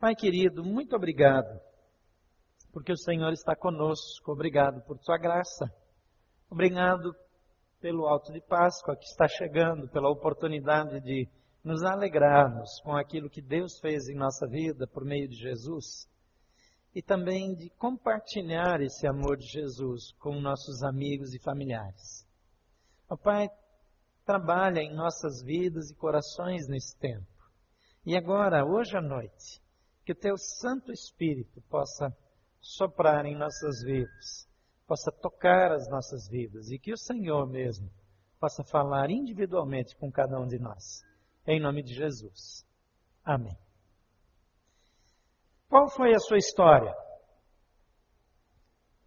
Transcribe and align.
Pai 0.00 0.14
querido, 0.14 0.64
muito 0.64 0.96
obrigado, 0.96 1.60
porque 2.72 2.90
o 2.90 2.96
Senhor 2.96 3.34
está 3.34 3.54
conosco. 3.54 4.32
Obrigado 4.32 4.80
por 4.86 4.98
Sua 5.00 5.18
graça. 5.18 5.70
Obrigado 6.48 7.14
pelo 7.82 8.06
alto 8.06 8.32
de 8.32 8.40
Páscoa 8.40 8.96
que 8.96 9.04
está 9.04 9.28
chegando, 9.28 9.90
pela 9.90 10.08
oportunidade 10.08 11.02
de 11.02 11.28
nos 11.62 11.82
alegrarmos 11.82 12.80
com 12.82 12.96
aquilo 12.96 13.28
que 13.28 13.42
Deus 13.42 13.78
fez 13.78 14.08
em 14.08 14.14
nossa 14.14 14.46
vida 14.46 14.86
por 14.86 15.04
meio 15.04 15.28
de 15.28 15.36
Jesus 15.36 16.08
e 16.94 17.02
também 17.02 17.54
de 17.54 17.68
compartilhar 17.76 18.80
esse 18.80 19.06
amor 19.06 19.36
de 19.36 19.48
Jesus 19.48 20.12
com 20.18 20.40
nossos 20.40 20.82
amigos 20.82 21.34
e 21.34 21.38
familiares. 21.38 22.26
O 23.06 23.18
Pai 23.18 23.50
trabalha 24.24 24.80
em 24.80 24.94
nossas 24.94 25.42
vidas 25.44 25.90
e 25.90 25.94
corações 25.94 26.66
nesse 26.68 26.98
tempo. 26.98 27.26
E 28.06 28.16
agora, 28.16 28.64
hoje 28.64 28.96
à 28.96 29.02
noite, 29.02 29.60
que 30.04 30.12
o 30.12 30.16
Teu 30.16 30.36
Santo 30.36 30.92
Espírito 30.92 31.60
possa 31.62 32.14
soprar 32.60 33.24
em 33.26 33.36
nossas 33.36 33.82
vidas, 33.82 34.48
possa 34.86 35.10
tocar 35.10 35.72
as 35.72 35.88
nossas 35.88 36.28
vidas 36.28 36.70
e 36.70 36.78
que 36.78 36.92
o 36.92 36.98
Senhor 36.98 37.46
mesmo 37.46 37.90
possa 38.38 38.64
falar 38.64 39.10
individualmente 39.10 39.96
com 39.96 40.10
cada 40.10 40.38
um 40.40 40.46
de 40.46 40.58
nós. 40.58 41.02
Em 41.46 41.60
nome 41.60 41.82
de 41.82 41.94
Jesus. 41.94 42.66
Amém. 43.24 43.56
Qual 45.68 45.88
foi 45.88 46.14
a 46.14 46.18
sua 46.18 46.38
história? 46.38 46.94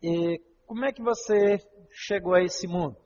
E 0.02 0.40
como 0.66 0.86
é 0.86 0.94
que 0.94 1.02
você 1.02 1.58
chegou 1.92 2.34
a 2.34 2.42
esse 2.42 2.68
mundo? 2.68 2.98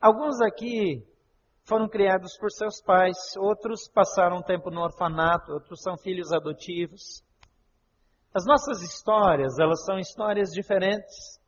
Alguns 0.00 0.40
aqui 0.40 1.06
foram 1.64 1.88
criados 1.88 2.36
por 2.38 2.50
seus 2.50 2.80
pais, 2.82 3.16
outros 3.38 3.88
passaram 3.88 4.42
tempo 4.42 4.70
no 4.70 4.82
orfanato, 4.82 5.52
outros 5.52 5.80
são 5.80 5.96
filhos 5.96 6.30
adotivos. 6.30 7.24
As 8.34 8.44
nossas 8.44 8.82
histórias, 8.82 9.58
elas 9.58 9.84
são 9.84 9.98
histórias 9.98 10.50
diferentes. 10.50 11.40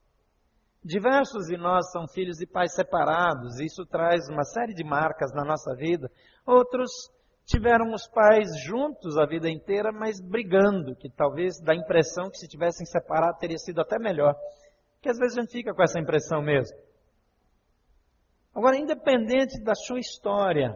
Diversos 0.83 1.47
de 1.47 1.57
nós 1.57 1.91
são 1.91 2.07
filhos 2.07 2.37
de 2.37 2.47
pais 2.47 2.73
separados, 2.73 3.59
e 3.59 3.65
isso 3.65 3.85
traz 3.85 4.27
uma 4.29 4.43
série 4.43 4.73
de 4.73 4.83
marcas 4.83 5.31
na 5.33 5.43
nossa 5.43 5.75
vida. 5.75 6.09
Outros 6.45 6.89
tiveram 7.45 7.93
os 7.93 8.07
pais 8.07 8.47
juntos 8.63 9.17
a 9.17 9.25
vida 9.25 9.49
inteira, 9.49 9.91
mas 9.91 10.19
brigando, 10.19 10.95
que 10.95 11.09
talvez 11.09 11.59
dá 11.61 11.73
a 11.73 11.75
impressão 11.75 12.29
que 12.29 12.37
se 12.37 12.47
tivessem 12.47 12.85
separado 12.85 13.37
teria 13.37 13.57
sido 13.57 13.81
até 13.81 13.99
melhor. 13.99 14.33
Que 15.01 15.09
às 15.09 15.17
vezes 15.17 15.37
a 15.37 15.41
gente 15.41 15.51
fica 15.51 15.73
com 15.73 15.83
essa 15.83 15.99
impressão 15.99 16.41
mesmo. 16.41 16.75
Agora, 18.57 18.75
independente 18.75 19.61
da 19.61 19.75
sua 19.75 19.99
história, 19.99 20.75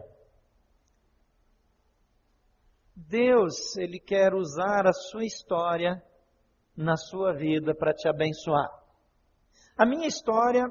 Deus, 2.94 3.76
Ele 3.76 3.98
quer 3.98 4.34
usar 4.34 4.86
a 4.86 4.92
sua 4.92 5.24
história 5.24 6.00
na 6.76 6.96
sua 6.96 7.32
vida 7.32 7.74
para 7.74 7.92
te 7.92 8.08
abençoar. 8.08 8.70
A 9.76 9.84
minha 9.84 10.06
história 10.06 10.70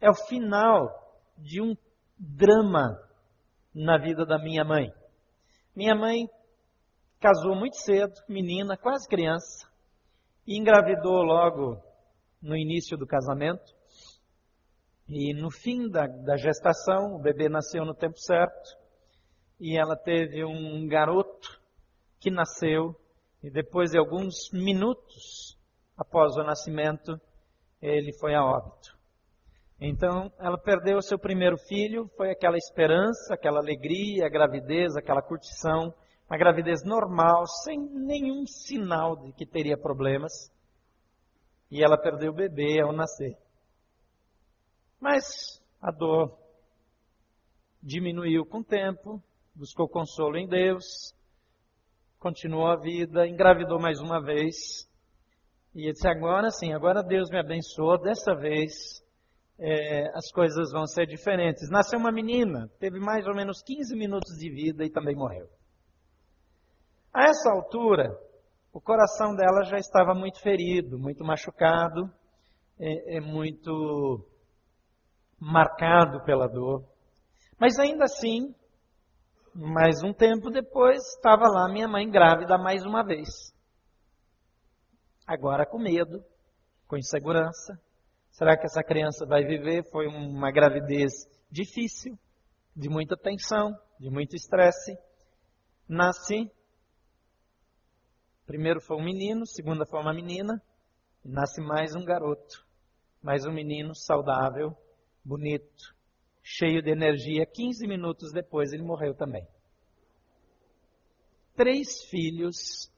é 0.00 0.08
o 0.08 0.14
final 0.14 0.88
de 1.36 1.60
um 1.60 1.76
drama 2.18 2.98
na 3.74 3.98
vida 3.98 4.24
da 4.24 4.38
minha 4.38 4.64
mãe. 4.64 4.90
Minha 5.76 5.94
mãe 5.94 6.26
casou 7.20 7.54
muito 7.54 7.76
cedo, 7.76 8.14
menina, 8.26 8.74
quase 8.78 9.06
criança, 9.06 9.70
e 10.46 10.58
engravidou 10.58 11.22
logo 11.24 11.78
no 12.40 12.56
início 12.56 12.96
do 12.96 13.06
casamento. 13.06 13.81
E 15.08 15.34
no 15.34 15.50
fim 15.50 15.88
da, 15.88 16.06
da 16.06 16.36
gestação, 16.36 17.14
o 17.14 17.18
bebê 17.18 17.48
nasceu 17.48 17.84
no 17.84 17.94
tempo 17.94 18.18
certo, 18.18 18.76
e 19.60 19.78
ela 19.78 19.96
teve 19.96 20.44
um 20.44 20.86
garoto 20.88 21.60
que 22.18 22.30
nasceu, 22.30 22.96
e 23.42 23.50
depois 23.50 23.90
de 23.90 23.98
alguns 23.98 24.50
minutos 24.52 25.58
após 25.96 26.36
o 26.36 26.42
nascimento, 26.42 27.20
ele 27.80 28.12
foi 28.18 28.34
a 28.34 28.44
óbito. 28.44 28.96
Então, 29.80 30.32
ela 30.38 30.56
perdeu 30.56 30.98
o 30.98 31.02
seu 31.02 31.18
primeiro 31.18 31.58
filho, 31.58 32.08
foi 32.16 32.30
aquela 32.30 32.56
esperança, 32.56 33.34
aquela 33.34 33.58
alegria, 33.58 34.26
a 34.26 34.30
gravidez, 34.30 34.96
aquela 34.96 35.20
curtição, 35.20 35.92
uma 36.30 36.38
gravidez 36.38 36.84
normal, 36.84 37.46
sem 37.64 37.78
nenhum 37.78 38.46
sinal 38.46 39.16
de 39.16 39.32
que 39.32 39.44
teria 39.44 39.76
problemas. 39.76 40.32
E 41.68 41.82
ela 41.82 41.98
perdeu 41.98 42.30
o 42.30 42.34
bebê 42.34 42.80
ao 42.80 42.92
nascer. 42.92 43.36
Mas 45.02 45.60
a 45.80 45.90
dor 45.90 46.38
diminuiu 47.82 48.46
com 48.46 48.58
o 48.58 48.64
tempo, 48.64 49.20
buscou 49.52 49.88
consolo 49.88 50.36
em 50.36 50.46
Deus, 50.46 51.12
continuou 52.20 52.68
a 52.68 52.76
vida, 52.76 53.26
engravidou 53.26 53.80
mais 53.80 53.98
uma 53.98 54.22
vez. 54.22 54.88
E 55.74 55.86
ele 55.86 55.92
disse: 55.92 56.06
agora 56.06 56.50
sim, 56.52 56.72
agora 56.72 57.02
Deus 57.02 57.28
me 57.30 57.40
abençoou, 57.40 58.00
dessa 58.00 58.32
vez 58.36 59.02
é, 59.58 60.16
as 60.16 60.30
coisas 60.30 60.70
vão 60.70 60.86
ser 60.86 61.08
diferentes. 61.08 61.68
Nasceu 61.68 61.98
uma 61.98 62.12
menina, 62.12 62.70
teve 62.78 63.00
mais 63.00 63.26
ou 63.26 63.34
menos 63.34 63.60
15 63.60 63.96
minutos 63.96 64.38
de 64.38 64.48
vida 64.50 64.84
e 64.84 64.90
também 64.90 65.16
morreu. 65.16 65.48
A 67.12 67.24
essa 67.24 67.50
altura, 67.50 68.16
o 68.72 68.80
coração 68.80 69.34
dela 69.34 69.64
já 69.64 69.78
estava 69.78 70.14
muito 70.14 70.40
ferido, 70.40 70.96
muito 70.96 71.24
machucado, 71.24 72.08
é, 72.78 73.16
é 73.16 73.20
muito 73.20 74.28
marcado 75.44 76.22
pela 76.24 76.46
dor. 76.46 76.84
Mas 77.58 77.78
ainda 77.78 78.04
assim, 78.04 78.54
mais 79.54 80.02
um 80.02 80.12
tempo 80.12 80.50
depois, 80.50 80.98
estava 81.16 81.48
lá 81.48 81.68
minha 81.68 81.88
mãe 81.88 82.08
grávida 82.08 82.56
mais 82.58 82.84
uma 82.84 83.04
vez. 83.04 83.28
Agora 85.26 85.66
com 85.66 85.78
medo, 85.78 86.24
com 86.86 86.96
insegurança, 86.96 87.80
Será 88.32 88.56
que 88.56 88.64
essa 88.64 88.82
criança 88.82 89.26
vai 89.26 89.44
viver? 89.44 89.84
Foi 89.90 90.06
uma 90.06 90.50
gravidez 90.50 91.12
difícil, 91.50 92.18
de 92.74 92.88
muita 92.88 93.14
tensão, 93.14 93.78
de 94.00 94.08
muito 94.08 94.34
estresse. 94.34 94.96
Nasce. 95.86 96.50
Primeiro 98.46 98.80
foi 98.80 98.96
um 98.96 99.04
menino, 99.04 99.46
segunda 99.46 99.84
foi 99.84 100.00
uma 100.00 100.14
menina, 100.14 100.62
nasce 101.22 101.60
mais 101.60 101.94
um 101.94 102.04
garoto. 102.04 102.66
Mais 103.22 103.44
um 103.44 103.52
menino 103.52 103.94
saudável, 103.94 104.74
bonito, 105.24 105.94
cheio 106.42 106.82
de 106.82 106.90
energia. 106.90 107.46
15 107.46 107.86
minutos 107.86 108.32
depois 108.32 108.72
ele 108.72 108.82
morreu 108.82 109.14
também. 109.14 109.46
Três 111.54 112.04
filhos. 112.04 112.90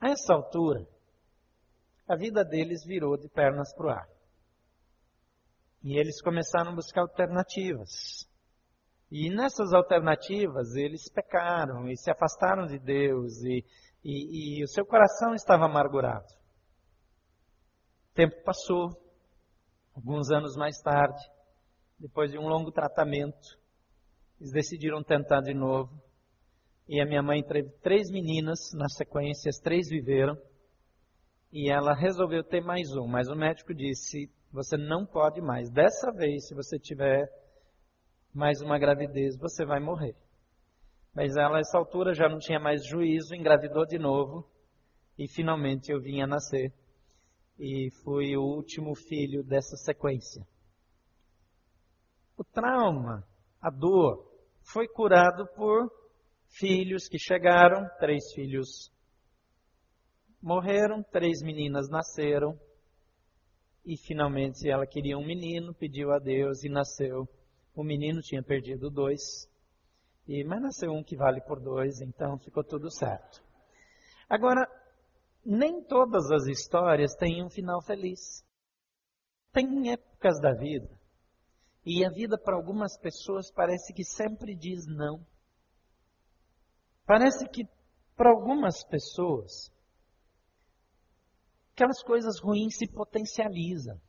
A 0.00 0.10
essa 0.10 0.34
altura, 0.34 0.86
a 2.08 2.16
vida 2.16 2.44
deles 2.44 2.84
virou 2.84 3.16
de 3.16 3.28
pernas 3.28 3.74
para 3.74 3.86
o 3.86 3.90
ar. 3.90 4.08
E 5.82 5.98
eles 5.98 6.20
começaram 6.20 6.72
a 6.72 6.74
buscar 6.74 7.02
alternativas. 7.02 8.28
E 9.10 9.30
nessas 9.30 9.72
alternativas 9.72 10.74
eles 10.74 11.08
pecaram 11.08 11.88
e 11.88 11.96
se 11.96 12.10
afastaram 12.10 12.66
de 12.66 12.78
Deus 12.78 13.40
e, 13.42 13.64
e, 14.04 14.58
e 14.58 14.64
o 14.64 14.68
seu 14.68 14.84
coração 14.84 15.34
estava 15.34 15.64
amargurado. 15.64 16.26
O 18.10 18.14
tempo 18.14 18.42
passou, 18.42 18.90
alguns 19.96 20.30
anos 20.30 20.54
mais 20.56 20.78
tarde, 20.82 21.18
depois 21.98 22.30
de 22.30 22.38
um 22.38 22.46
longo 22.46 22.70
tratamento, 22.70 23.58
eles 24.38 24.52
decidiram 24.52 25.02
tentar 25.02 25.40
de 25.40 25.54
novo. 25.54 25.90
E 26.86 27.00
a 27.00 27.06
minha 27.06 27.22
mãe 27.22 27.42
teve 27.42 27.70
três 27.82 28.10
meninas, 28.10 28.58
na 28.74 28.88
sequência, 28.88 29.48
as 29.48 29.58
três 29.58 29.88
viveram 29.88 30.36
e 31.52 31.70
ela 31.70 31.94
resolveu 31.94 32.44
ter 32.44 32.60
mais 32.60 32.94
um, 32.94 33.06
mas 33.06 33.28
o 33.28 33.34
médico 33.34 33.74
disse: 33.74 34.30
você 34.52 34.76
não 34.76 35.06
pode 35.06 35.40
mais. 35.40 35.70
Dessa 35.70 36.12
vez, 36.12 36.46
se 36.46 36.54
você 36.54 36.78
tiver 36.78 37.26
mais 38.34 38.60
uma 38.60 38.78
gravidez, 38.78 39.36
você 39.38 39.64
vai 39.64 39.80
morrer. 39.80 40.14
Mas 41.14 41.34
ela, 41.34 41.58
essa 41.58 41.78
altura, 41.78 42.12
já 42.12 42.28
não 42.28 42.38
tinha 42.38 42.60
mais 42.60 42.86
juízo, 42.86 43.34
engravidou 43.34 43.86
de 43.86 43.98
novo 43.98 44.46
e 45.18 45.26
finalmente 45.26 45.90
eu 45.90 45.98
vim 45.98 46.20
a 46.20 46.26
nascer. 46.26 46.70
E 47.58 47.90
fui 48.02 48.36
o 48.36 48.42
último 48.42 48.94
filho 48.94 49.42
dessa 49.42 49.76
sequência. 49.76 50.46
O 52.36 52.44
trauma, 52.44 53.26
a 53.60 53.70
dor, 53.70 54.30
foi 54.62 54.86
curado 54.86 55.46
por 55.54 55.90
filhos 56.48 57.08
que 57.08 57.18
chegaram, 57.18 57.88
três 57.98 58.32
filhos 58.34 58.90
Morreram, 60.46 61.02
três 61.02 61.42
meninas 61.42 61.88
nasceram. 61.88 62.56
E 63.84 63.96
finalmente 63.96 64.68
ela 64.70 64.86
queria 64.86 65.18
um 65.18 65.26
menino, 65.26 65.74
pediu 65.74 66.12
a 66.12 66.18
Deus 66.20 66.62
e 66.62 66.68
nasceu. 66.68 67.28
O 67.74 67.82
menino 67.82 68.20
tinha 68.20 68.42
perdido 68.42 68.88
dois, 68.88 69.20
e, 70.26 70.44
mas 70.44 70.62
nasceu 70.62 70.92
um 70.92 71.02
que 71.02 71.16
vale 71.16 71.40
por 71.40 71.60
dois, 71.60 72.00
então 72.00 72.38
ficou 72.38 72.62
tudo 72.62 72.90
certo. 72.90 73.42
Agora, 74.28 74.66
nem 75.46 75.82
todas 75.82 76.30
as 76.32 76.46
histórias 76.46 77.14
têm 77.14 77.44
um 77.44 77.48
final 77.48 77.80
feliz. 77.80 78.44
Tem 79.52 79.92
épocas 79.92 80.40
da 80.40 80.52
vida, 80.52 80.90
e 81.84 82.04
a 82.04 82.10
vida 82.10 82.36
para 82.36 82.56
algumas 82.56 82.98
pessoas 82.98 83.50
parece 83.50 83.94
que 83.94 84.04
sempre 84.04 84.54
diz 84.54 84.86
não. 84.86 85.24
Parece 87.06 87.48
que 87.48 87.64
para 88.16 88.30
algumas 88.30 88.84
pessoas, 88.84 89.72
aquelas 91.72 92.02
coisas 92.02 92.40
ruins 92.40 92.76
se 92.76 92.88
potencializam. 92.88 94.00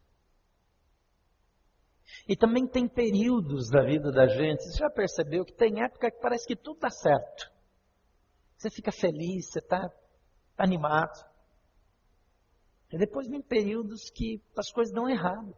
E 2.27 2.35
também 2.35 2.65
tem 2.67 2.87
períodos 2.87 3.69
da 3.69 3.83
vida 3.83 4.11
da 4.11 4.27
gente. 4.27 4.63
Você 4.63 4.79
já 4.79 4.89
percebeu 4.89 5.45
que 5.45 5.53
tem 5.53 5.83
época 5.83 6.09
que 6.09 6.19
parece 6.19 6.47
que 6.47 6.55
tudo 6.55 6.77
está 6.77 6.89
certo. 6.89 7.51
Você 8.57 8.71
fica 8.71 8.91
feliz, 8.91 9.51
você 9.51 9.59
está 9.59 9.87
animado. 10.57 11.25
E 12.91 12.97
depois 12.97 13.27
vem 13.27 13.41
períodos 13.41 14.09
que 14.09 14.41
as 14.57 14.71
coisas 14.71 14.93
dão 14.93 15.09
errado. 15.09 15.55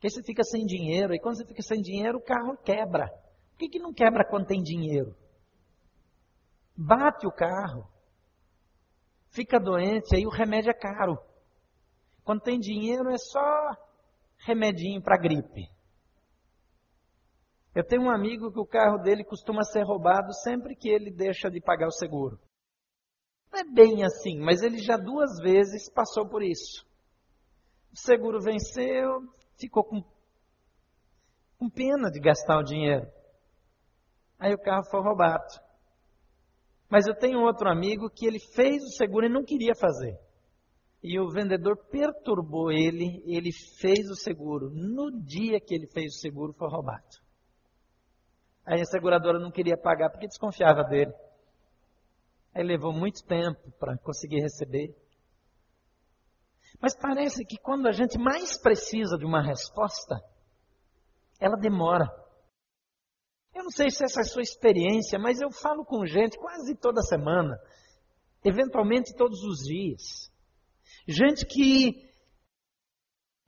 Que 0.00 0.08
você 0.08 0.22
fica 0.22 0.44
sem 0.44 0.64
dinheiro, 0.64 1.14
e 1.14 1.18
quando 1.18 1.36
você 1.36 1.46
fica 1.46 1.62
sem 1.62 1.80
dinheiro, 1.80 2.18
o 2.18 2.22
carro 2.22 2.56
quebra. 2.58 3.08
Por 3.50 3.58
que, 3.58 3.68
que 3.68 3.78
não 3.78 3.92
quebra 3.92 4.24
quando 4.24 4.46
tem 4.46 4.62
dinheiro? 4.62 5.16
Bate 6.76 7.26
o 7.26 7.32
carro, 7.32 7.88
fica 9.30 9.58
doente, 9.58 10.14
aí 10.14 10.24
o 10.24 10.30
remédio 10.30 10.70
é 10.70 10.74
caro. 10.74 11.18
Quando 12.22 12.42
tem 12.42 12.60
dinheiro 12.60 13.10
é 13.10 13.18
só 13.18 13.76
remedinho 14.38 15.02
para 15.02 15.16
gripe. 15.18 15.68
Eu 17.74 17.84
tenho 17.84 18.02
um 18.02 18.10
amigo 18.10 18.52
que 18.52 18.60
o 18.60 18.66
carro 18.66 18.98
dele 18.98 19.24
costuma 19.24 19.62
ser 19.64 19.82
roubado 19.82 20.32
sempre 20.32 20.76
que 20.76 20.88
ele 20.88 21.10
deixa 21.10 21.50
de 21.50 21.60
pagar 21.60 21.88
o 21.88 21.92
seguro. 21.92 22.38
Não 23.52 23.60
é 23.60 23.64
bem 23.64 24.04
assim, 24.04 24.38
mas 24.40 24.62
ele 24.62 24.78
já 24.78 24.96
duas 24.96 25.38
vezes 25.40 25.90
passou 25.92 26.28
por 26.28 26.42
isso. 26.42 26.86
O 27.92 27.96
seguro 27.96 28.40
venceu, 28.40 29.22
ficou 29.58 29.84
com, 29.84 30.02
com 31.58 31.70
pena 31.70 32.10
de 32.10 32.20
gastar 32.20 32.58
o 32.58 32.64
dinheiro. 32.64 33.06
Aí 34.38 34.54
o 34.54 34.58
carro 34.58 34.84
foi 34.90 35.00
roubado. 35.00 35.68
Mas 36.88 37.06
eu 37.06 37.14
tenho 37.14 37.40
outro 37.40 37.68
amigo 37.68 38.08
que 38.08 38.26
ele 38.26 38.38
fez 38.54 38.82
o 38.82 38.96
seguro 38.96 39.26
e 39.26 39.28
não 39.28 39.44
queria 39.44 39.74
fazer. 39.74 40.18
E 41.02 41.18
o 41.18 41.30
vendedor 41.30 41.76
perturbou 41.90 42.72
ele, 42.72 43.22
ele 43.26 43.52
fez 43.80 44.10
o 44.10 44.14
seguro. 44.14 44.70
No 44.70 45.10
dia 45.22 45.60
que 45.60 45.74
ele 45.74 45.86
fez 45.86 46.14
o 46.14 46.18
seguro, 46.18 46.52
foi 46.52 46.68
roubado. 46.68 47.28
Aí 48.64 48.80
a 48.80 48.84
seguradora 48.84 49.38
não 49.38 49.50
queria 49.50 49.76
pagar 49.76 50.10
porque 50.10 50.26
desconfiava 50.26 50.82
dele. 50.84 51.12
Aí 52.58 52.64
levou 52.64 52.92
muito 52.92 53.24
tempo 53.24 53.70
para 53.78 53.96
conseguir 53.98 54.40
receber. 54.40 54.92
Mas 56.80 56.92
parece 56.96 57.44
que 57.44 57.56
quando 57.56 57.86
a 57.86 57.92
gente 57.92 58.18
mais 58.18 58.60
precisa 58.60 59.16
de 59.16 59.24
uma 59.24 59.40
resposta, 59.40 60.16
ela 61.38 61.56
demora. 61.56 62.04
Eu 63.54 63.62
não 63.62 63.70
sei 63.70 63.88
se 63.90 64.02
essa 64.02 64.22
é 64.22 64.22
a 64.22 64.26
sua 64.26 64.42
experiência, 64.42 65.20
mas 65.20 65.40
eu 65.40 65.52
falo 65.52 65.84
com 65.84 66.04
gente 66.04 66.36
quase 66.36 66.74
toda 66.74 67.00
semana, 67.00 67.56
eventualmente 68.44 69.14
todos 69.14 69.40
os 69.44 69.58
dias. 69.60 70.28
Gente 71.06 71.46
que 71.46 72.10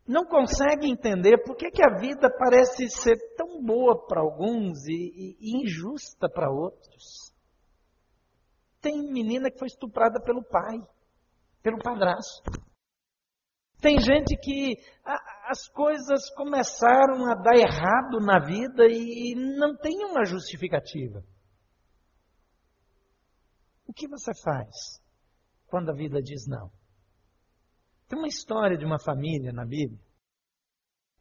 não 0.06 0.24
consegue 0.24 0.88
entender 0.88 1.38
por 1.38 1.56
que, 1.56 1.72
que 1.72 1.82
a 1.82 1.98
vida 1.98 2.30
parece 2.30 2.88
ser 2.88 3.18
tão 3.34 3.60
boa 3.60 4.06
para 4.06 4.20
alguns 4.20 4.86
e, 4.86 4.92
e, 4.92 5.36
e 5.40 5.64
injusta 5.64 6.28
para 6.28 6.48
outros. 6.48 7.29
Tem 8.80 9.12
menina 9.12 9.50
que 9.50 9.58
foi 9.58 9.68
estuprada 9.68 10.20
pelo 10.20 10.42
pai, 10.42 10.78
pelo 11.62 11.78
padrasto. 11.78 12.50
Tem 13.80 13.98
gente 13.98 14.36
que 14.36 14.76
a, 15.04 15.50
as 15.50 15.68
coisas 15.68 16.30
começaram 16.34 17.30
a 17.30 17.34
dar 17.34 17.56
errado 17.56 18.20
na 18.20 18.38
vida 18.38 18.86
e 18.86 19.34
não 19.34 19.76
tem 19.76 20.04
uma 20.04 20.24
justificativa. 20.24 21.24
O 23.86 23.92
que 23.92 24.06
você 24.08 24.32
faz 24.42 25.02
quando 25.66 25.90
a 25.90 25.94
vida 25.94 26.20
diz 26.22 26.46
não? 26.46 26.70
Tem 28.08 28.18
uma 28.18 28.28
história 28.28 28.76
de 28.76 28.84
uma 28.84 28.98
família 28.98 29.52
na 29.52 29.64
Bíblia 29.64 30.10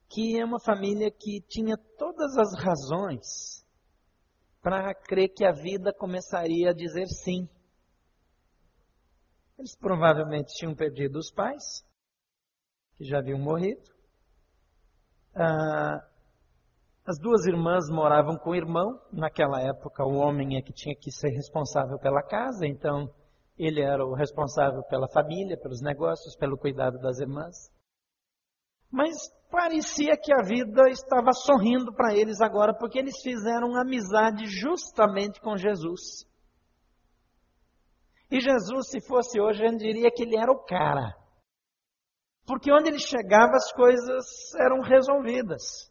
que 0.10 0.40
é 0.40 0.44
uma 0.44 0.60
família 0.60 1.12
que 1.12 1.40
tinha 1.48 1.78
todas 1.98 2.36
as 2.36 2.64
razões 2.64 3.59
para 4.62 4.94
crer 4.94 5.30
que 5.30 5.46
a 5.46 5.52
vida 5.52 5.94
começaria 5.94 6.70
a 6.70 6.74
dizer 6.74 7.08
sim. 7.08 7.48
Eles 9.58 9.76
provavelmente 9.78 10.54
tinham 10.54 10.76
perdido 10.76 11.18
os 11.18 11.32
pais, 11.32 11.84
que 12.96 13.04
já 13.04 13.20
haviam 13.20 13.40
morrido. 13.40 13.82
Ah, 15.36 16.06
as 17.06 17.18
duas 17.20 17.46
irmãs 17.46 17.90
moravam 17.90 18.38
com 18.38 18.52
o 18.52 18.56
irmão. 18.56 19.00
Naquela 19.12 19.62
época, 19.62 20.06
o 20.06 20.16
homem 20.16 20.58
é 20.58 20.62
que 20.62 20.72
tinha 20.72 20.96
que 20.96 21.12
ser 21.12 21.30
responsável 21.30 21.98
pela 22.00 22.22
casa, 22.22 22.68
então 22.68 23.14
ele 23.58 23.82
era 23.82 24.06
o 24.06 24.14
responsável 24.14 24.84
pela 24.84 25.10
família, 25.10 25.58
pelos 25.58 25.82
negócios, 25.82 26.36
pelo 26.36 26.58
cuidado 26.58 26.98
das 27.00 27.20
irmãs. 27.20 27.70
Mas 28.92 29.16
parecia 29.50 30.18
que 30.18 30.34
a 30.34 30.44
vida 30.44 30.90
estava 30.90 31.32
sorrindo 31.34 31.94
para 31.94 32.16
eles 32.16 32.42
agora, 32.42 32.74
porque 32.74 33.00
eles 33.00 33.22
fizeram 33.22 33.76
amizade 33.76 34.46
justamente 34.48 35.40
com 35.42 35.56
Jesus. 35.56 36.28
E 38.32 38.40
Jesus, 38.40 38.90
se 38.90 39.02
fosse 39.08 39.40
hoje, 39.40 39.60
gente 39.60 39.80
diria 39.80 40.12
que 40.12 40.24
ele 40.24 40.38
era 40.38 40.52
o 40.52 40.64
cara. 40.64 41.16
Porque 42.46 42.72
onde 42.72 42.90
ele 42.90 43.00
chegava, 43.00 43.54
as 43.56 43.72
coisas 43.74 44.26
eram 44.60 44.82
resolvidas. 44.82 45.90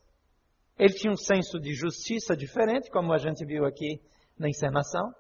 Ele 0.79 0.95
tinha 0.95 1.12
um 1.12 1.17
senso 1.17 1.59
de 1.59 1.75
justiça 1.75 2.37
diferente, 2.37 2.91
como 2.91 3.12
a 3.12 3.19
gente 3.19 3.45
viu 3.45 3.65
aqui 3.65 4.00
na 4.39 4.49
encenação. 4.49 5.12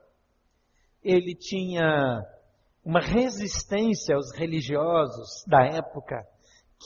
Ele 1.02 1.34
tinha 1.34 2.22
uma 2.84 3.00
resistência 3.00 4.14
aos 4.14 4.32
religiosos 4.36 5.44
da 5.46 5.64
época 5.64 6.24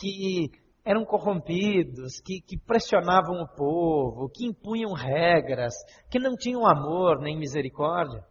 que 0.00 0.50
eram 0.84 1.05
corrompidos, 1.05 2.20
que, 2.20 2.40
que, 2.40 2.58
pressionavam 2.58 3.40
o 3.40 3.49
povo, 3.55 4.29
que 4.29 4.46
impunham 4.46 4.93
regras, 4.93 5.75
que 6.11 6.19
não 6.19 6.34
tinham 6.34 6.67
amor 6.67 7.20
nem 7.20 7.38
misericórdia. 7.38 8.25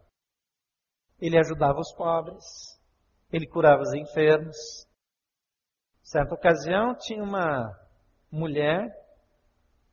Ele 1.19 1.38
ajudava 1.38 1.80
os 1.80 1.94
pobres, 1.95 2.44
ele 3.31 3.48
curava 3.48 3.81
os 3.81 3.94
enfermos. 3.94 4.57
Certa 6.03 6.36
ocasião 6.36 6.94
tinha 6.98 7.24
uma 7.24 7.71
mulher 8.30 8.89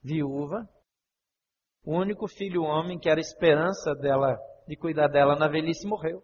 viúva, 0.02 0.68
o 1.84 1.96
único 1.96 2.26
filho 2.26 2.62
homem 2.62 2.98
que 2.98 3.08
era 3.08 3.20
esperança 3.20 3.94
dela 3.94 4.36
de 4.66 4.76
cuidar 4.76 5.08
dela 5.08 5.36
na 5.36 5.48
velhice 5.48 5.86
morreu. 5.86 6.22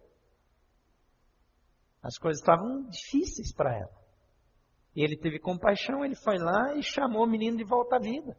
As 2.03 2.19
coisas 2.19 2.41
estavam 2.41 2.87
difíceis 2.89 3.55
para 3.55 3.75
ela. 3.75 4.04
E 4.95 5.03
ele 5.03 5.17
teve 5.17 5.39
compaixão, 5.39 6.05
ele 6.05 6.15
foi 6.15 6.39
lá 6.39 6.75
e 6.77 6.83
chamou 6.83 7.25
o 7.25 7.31
menino 7.31 7.57
de 7.57 7.65
volta 7.65 7.97
à 7.97 7.99
vida. 7.99 8.37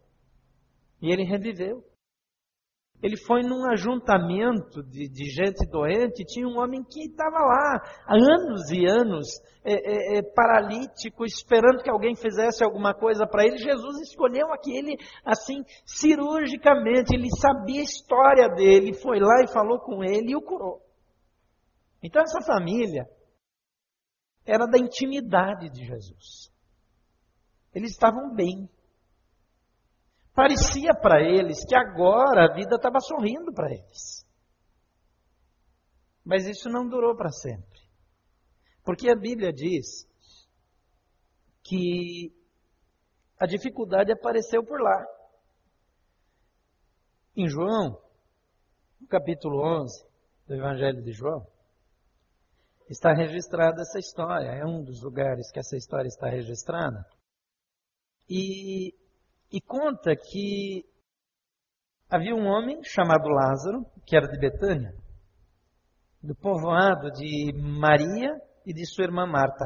E 1.02 1.12
ele 1.12 1.24
reviveu. 1.24 1.84
Ele 3.04 3.18
foi 3.18 3.42
num 3.42 3.70
ajuntamento 3.70 4.82
de, 4.84 5.10
de 5.10 5.26
gente 5.26 5.70
doente, 5.70 6.24
tinha 6.26 6.48
um 6.48 6.58
homem 6.58 6.82
que 6.82 7.08
estava 7.08 7.38
lá 7.38 7.82
há 8.08 8.16
anos 8.16 8.72
e 8.72 8.86
anos, 8.86 9.28
é, 9.66 9.74
é, 9.74 10.18
é, 10.18 10.22
paralítico, 10.34 11.26
esperando 11.26 11.84
que 11.84 11.90
alguém 11.90 12.16
fizesse 12.16 12.64
alguma 12.64 12.94
coisa 12.94 13.28
para 13.28 13.44
ele. 13.46 13.58
Jesus 13.58 14.00
escolheu 14.02 14.52
aquele 14.54 14.98
assim, 15.26 15.62
cirurgicamente, 15.86 17.14
ele 17.14 17.30
sabia 17.38 17.82
a 17.82 17.84
história 17.84 18.48
dele, 18.50 18.94
foi 18.94 19.20
lá 19.20 19.44
e 19.44 19.52
falou 19.52 19.80
com 19.80 20.04
ele 20.04 20.32
e 20.32 20.36
o 20.36 20.42
curou. 20.42 20.82
Então 22.02 22.22
essa 22.22 22.42
família 22.42 23.06
era 24.46 24.68
da 24.68 24.78
intimidade 24.78 25.70
de 25.70 25.86
Jesus. 25.86 26.52
Eles 27.74 27.92
estavam 27.92 28.34
bem. 28.34 28.70
Parecia 30.34 30.94
para 30.94 31.22
eles 31.22 31.66
que 31.66 31.76
agora 31.76 32.46
a 32.46 32.54
vida 32.54 32.76
estava 32.76 33.00
sorrindo 33.00 33.52
para 33.54 33.72
eles. 33.72 34.26
Mas 36.24 36.46
isso 36.46 36.70
não 36.70 36.88
durou 36.88 37.16
para 37.16 37.32
sempre. 37.32 37.82
Porque 38.84 39.10
a 39.10 39.16
Bíblia 39.16 39.52
diz 39.52 40.08
que 41.64 42.32
a 43.40 43.46
dificuldade 43.46 44.12
apareceu 44.12 44.64
por 44.64 44.80
lá. 44.80 45.06
Em 47.36 47.50
João, 47.50 48.02
no 49.02 49.08
capítulo 49.08 49.62
11 49.82 50.06
do 50.48 50.54
Evangelho 50.54 51.02
de 51.02 51.12
João, 51.12 51.46
está 52.90 53.14
registrada 53.14 53.82
essa 53.82 54.00
história. 54.00 54.50
É 54.50 54.66
um 54.66 54.84
dos 54.84 55.02
lugares 55.02 55.52
que 55.52 55.60
essa 55.60 55.76
história 55.76 56.08
está 56.08 56.30
registrada. 56.30 57.06
E, 58.30 58.94
e 59.52 59.62
conta 59.62 60.16
que 60.16 60.86
havia 62.10 62.36
um 62.36 62.46
homem 62.46 62.82
chamado 62.84 63.28
Lázaro, 63.28 63.86
que 64.06 64.16
era 64.16 64.28
de 64.28 64.40
Betânia, 64.40 64.94
do 66.22 66.36
povoado 66.36 67.12
de 67.12 67.54
Maria 67.54 68.32
e 68.66 68.74
de 68.74 68.86
sua 68.86 69.06
irmã 69.06 69.26
Marta. 69.26 69.66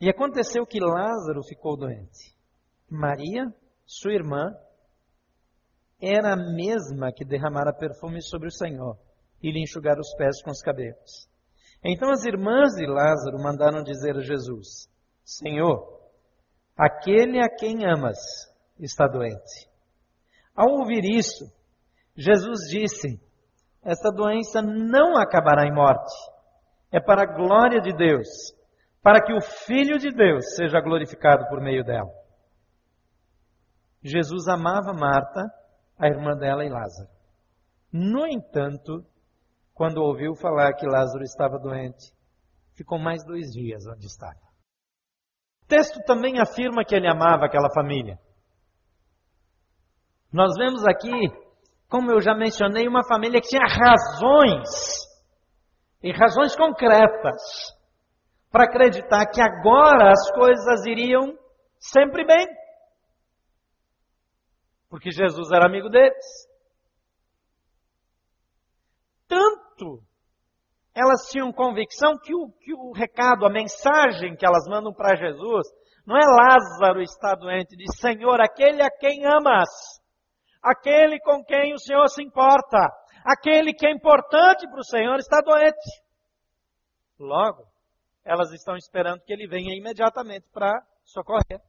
E 0.00 0.10
aconteceu 0.10 0.66
que 0.66 0.78
Lázaro 0.78 1.42
ficou 1.48 1.76
doente. 1.76 2.36
Maria, 2.88 3.44
sua 3.86 4.12
irmã, 4.12 4.54
era 5.98 6.34
a 6.34 6.36
mesma 6.36 7.10
que 7.12 7.24
derramara 7.24 7.72
perfume 7.72 8.22
sobre 8.22 8.48
o 8.48 8.52
Senhor 8.52 8.98
e 9.42 9.50
lhe 9.50 9.62
enxugara 9.62 10.00
os 10.00 10.14
pés 10.16 10.42
com 10.42 10.50
os 10.50 10.60
cabelos. 10.60 11.28
Então 11.84 12.10
as 12.10 12.24
irmãs 12.24 12.74
de 12.74 12.86
Lázaro 12.86 13.42
mandaram 13.42 13.82
dizer 13.82 14.16
a 14.16 14.20
Jesus: 14.20 14.88
Senhor, 15.24 16.00
aquele 16.76 17.40
a 17.40 17.48
quem 17.48 17.84
amas 17.84 18.18
está 18.78 19.06
doente. 19.06 19.68
Ao 20.54 20.68
ouvir 20.70 21.04
isso, 21.04 21.44
Jesus 22.16 22.68
disse: 22.70 23.20
Esta 23.84 24.10
doença 24.10 24.62
não 24.62 25.16
acabará 25.16 25.66
em 25.66 25.74
morte. 25.74 26.14
É 26.90 27.00
para 27.00 27.22
a 27.22 27.36
glória 27.36 27.80
de 27.80 27.92
Deus, 27.92 28.28
para 29.02 29.22
que 29.22 29.32
o 29.32 29.40
Filho 29.40 29.98
de 29.98 30.10
Deus 30.10 30.54
seja 30.54 30.80
glorificado 30.80 31.46
por 31.48 31.60
meio 31.60 31.84
dela. 31.84 32.10
Jesus 34.02 34.48
amava 34.48 34.92
Marta, 34.92 35.42
a 35.98 36.06
irmã 36.06 36.36
dela 36.36 36.64
e 36.64 36.68
Lázaro. 36.68 37.08
No 37.92 38.26
entanto, 38.26 39.04
quando 39.76 39.98
ouviu 39.98 40.34
falar 40.34 40.72
que 40.72 40.86
Lázaro 40.86 41.22
estava 41.22 41.58
doente, 41.58 42.10
ficou 42.74 42.98
mais 42.98 43.22
dois 43.26 43.52
dias 43.52 43.86
onde 43.86 44.06
estava. 44.06 44.40
O 45.62 45.66
texto 45.68 46.02
também 46.06 46.40
afirma 46.40 46.82
que 46.82 46.94
ele 46.94 47.06
amava 47.06 47.44
aquela 47.44 47.68
família. 47.74 48.18
Nós 50.32 50.56
vemos 50.56 50.82
aqui, 50.86 51.12
como 51.90 52.10
eu 52.10 52.22
já 52.22 52.34
mencionei, 52.34 52.88
uma 52.88 53.06
família 53.06 53.38
que 53.38 53.48
tinha 53.48 53.66
razões, 53.66 54.70
e 56.02 56.10
razões 56.10 56.56
concretas, 56.56 57.42
para 58.50 58.64
acreditar 58.64 59.26
que 59.26 59.42
agora 59.42 60.10
as 60.10 60.30
coisas 60.32 60.86
iriam 60.86 61.36
sempre 61.78 62.24
bem. 62.24 62.46
Porque 64.88 65.10
Jesus 65.10 65.50
era 65.52 65.66
amigo 65.66 65.90
deles. 65.90 66.24
Tanto 69.28 69.65
elas 70.94 71.28
tinham 71.30 71.52
convicção 71.52 72.18
que 72.18 72.34
o, 72.34 72.50
que 72.60 72.72
o 72.72 72.92
recado, 72.92 73.44
a 73.44 73.50
mensagem 73.50 74.34
que 74.36 74.46
elas 74.46 74.66
mandam 74.68 74.92
para 74.92 75.16
Jesus, 75.16 75.66
não 76.06 76.16
é 76.16 76.24
Lázaro 76.24 77.02
está 77.02 77.34
doente, 77.34 77.76
diz 77.76 77.98
Senhor, 77.98 78.40
aquele 78.40 78.82
a 78.82 78.90
quem 78.90 79.26
amas 79.26 79.68
aquele 80.66 81.20
com 81.20 81.44
quem 81.44 81.72
o 81.72 81.78
Senhor 81.78 82.08
se 82.08 82.22
importa, 82.22 82.78
aquele 83.24 83.72
que 83.72 83.86
é 83.86 83.90
importante 83.92 84.68
para 84.68 84.80
o 84.80 84.84
Senhor 84.84 85.16
está 85.16 85.40
doente. 85.40 86.02
Logo, 87.18 87.64
elas 88.24 88.52
estão 88.52 88.76
esperando 88.76 89.22
que 89.22 89.32
ele 89.32 89.46
venha 89.46 89.76
imediatamente 89.76 90.46
para 90.52 90.72
socorrer. 91.04 91.60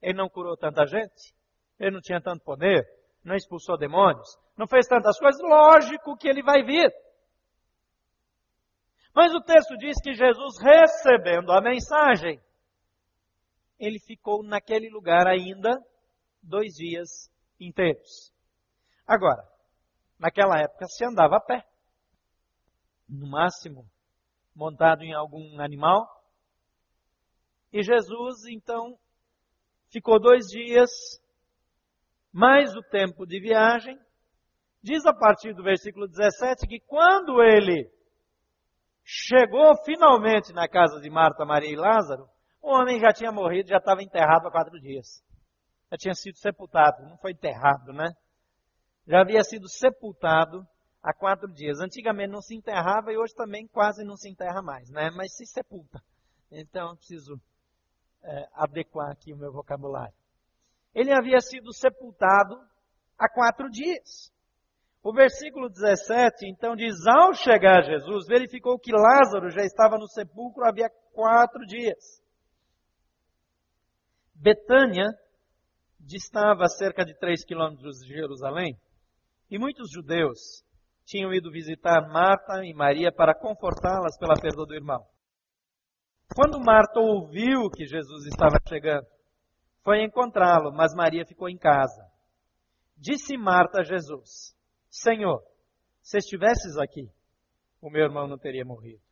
Ele 0.00 0.16
não 0.16 0.28
curou 0.28 0.56
tanta 0.56 0.86
gente, 0.86 1.34
ele 1.78 1.90
não 1.90 2.00
tinha 2.00 2.20
tanto 2.20 2.42
poder, 2.42 2.86
não 3.28 3.36
expulsou 3.36 3.78
demônios, 3.78 4.36
não 4.56 4.66
fez 4.66 4.86
tantas 4.86 5.18
coisas, 5.18 5.40
lógico 5.40 6.16
que 6.16 6.28
ele 6.28 6.42
vai 6.42 6.64
vir. 6.64 6.92
Mas 9.14 9.32
o 9.34 9.40
texto 9.40 9.76
diz 9.76 10.00
que 10.02 10.14
Jesus, 10.14 10.58
recebendo 10.60 11.52
a 11.52 11.60
mensagem, 11.60 12.40
ele 13.78 14.00
ficou 14.00 14.42
naquele 14.42 14.88
lugar 14.90 15.26
ainda 15.26 15.70
dois 16.42 16.74
dias 16.74 17.30
inteiros. 17.60 18.32
Agora, 19.06 19.46
naquela 20.18 20.58
época 20.58 20.86
se 20.86 21.04
andava 21.04 21.36
a 21.36 21.40
pé, 21.40 21.64
no 23.08 23.28
máximo 23.28 23.88
montado 24.54 25.02
em 25.02 25.14
algum 25.14 25.60
animal. 25.60 26.06
E 27.72 27.82
Jesus, 27.82 28.44
então, 28.50 28.98
ficou 29.88 30.18
dois 30.18 30.46
dias, 30.46 30.90
mais 32.32 32.74
o 32.76 32.82
tempo 32.82 33.26
de 33.26 33.40
viagem. 33.40 33.98
Diz 34.82 35.04
a 35.06 35.12
partir 35.12 35.54
do 35.54 35.62
versículo 35.62 36.06
17 36.06 36.66
que 36.66 36.80
quando 36.80 37.42
ele 37.42 37.90
chegou 39.04 39.76
finalmente 39.84 40.52
na 40.52 40.68
casa 40.68 41.00
de 41.00 41.10
Marta, 41.10 41.44
Maria 41.44 41.72
e 41.72 41.76
Lázaro, 41.76 42.28
o 42.62 42.70
homem 42.70 43.00
já 43.00 43.12
tinha 43.12 43.32
morrido, 43.32 43.68
já 43.68 43.78
estava 43.78 44.02
enterrado 44.02 44.46
há 44.46 44.50
quatro 44.50 44.78
dias 44.80 45.22
já 45.90 45.96
tinha 45.96 46.14
sido 46.14 46.36
sepultado, 46.36 47.02
não 47.08 47.16
foi 47.16 47.32
enterrado, 47.32 47.92
né? 47.92 48.12
Já 49.06 49.22
havia 49.22 49.42
sido 49.42 49.68
sepultado 49.68 50.66
há 51.02 51.14
quatro 51.14 51.50
dias. 51.52 51.80
Antigamente 51.80 52.30
não 52.30 52.42
se 52.42 52.54
enterrava 52.54 53.10
e 53.10 53.16
hoje 53.16 53.34
também 53.34 53.66
quase 53.66 54.04
não 54.04 54.16
se 54.16 54.28
enterra 54.28 54.60
mais, 54.62 54.90
né? 54.90 55.10
Mas 55.10 55.34
se 55.34 55.46
sepulta. 55.46 56.02
Então 56.50 56.90
eu 56.90 56.96
preciso 56.96 57.40
é, 58.22 58.48
adequar 58.52 59.10
aqui 59.10 59.32
o 59.32 59.36
meu 59.36 59.50
vocabulário. 59.50 60.14
Ele 60.98 61.12
havia 61.12 61.40
sido 61.40 61.72
sepultado 61.72 62.58
há 63.16 63.28
quatro 63.28 63.70
dias. 63.70 64.32
O 65.00 65.12
versículo 65.12 65.68
17, 65.68 66.44
então, 66.48 66.74
diz: 66.74 67.06
Ao 67.06 67.32
chegar 67.32 67.84
Jesus, 67.84 68.26
verificou 68.26 68.76
que 68.80 68.90
Lázaro 68.90 69.48
já 69.48 69.62
estava 69.62 69.96
no 69.96 70.08
sepulcro 70.08 70.66
havia 70.66 70.90
quatro 71.12 71.64
dias. 71.66 72.20
Betânia 74.34 75.06
distava 76.00 76.66
cerca 76.66 77.04
de 77.04 77.16
3 77.16 77.44
quilômetros 77.44 77.98
de 77.98 78.12
Jerusalém, 78.12 78.76
e 79.48 79.56
muitos 79.56 79.92
judeus 79.92 80.64
tinham 81.04 81.32
ido 81.32 81.52
visitar 81.52 82.08
Marta 82.08 82.64
e 82.64 82.74
Maria 82.74 83.12
para 83.12 83.38
confortá-las 83.38 84.18
pela 84.18 84.34
perda 84.34 84.66
do 84.66 84.74
irmão. 84.74 85.06
Quando 86.34 86.58
Marta 86.58 86.98
ouviu 86.98 87.70
que 87.70 87.86
Jesus 87.86 88.26
estava 88.26 88.58
chegando, 88.68 89.06
foi 89.82 90.02
encontrá-lo, 90.02 90.72
mas 90.72 90.94
Maria 90.94 91.24
ficou 91.24 91.48
em 91.48 91.56
casa. 91.56 92.04
Disse 92.96 93.36
Marta 93.36 93.80
a 93.80 93.84
Jesus: 93.84 94.56
Senhor, 94.90 95.42
se 96.02 96.18
estivesses 96.18 96.76
aqui, 96.78 97.08
o 97.80 97.90
meu 97.90 98.02
irmão 98.02 98.26
não 98.26 98.38
teria 98.38 98.64
morrido. 98.64 99.02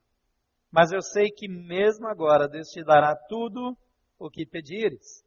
Mas 0.70 0.90
eu 0.92 1.00
sei 1.00 1.30
que 1.30 1.49
mesmo 1.49 2.08
agora 2.08 2.49
Deus 2.49 2.68
te 2.68 2.82
dará 2.85 3.14
tudo 3.28 3.76
o 4.18 4.30
que 4.30 4.44
pedires. 4.44 5.25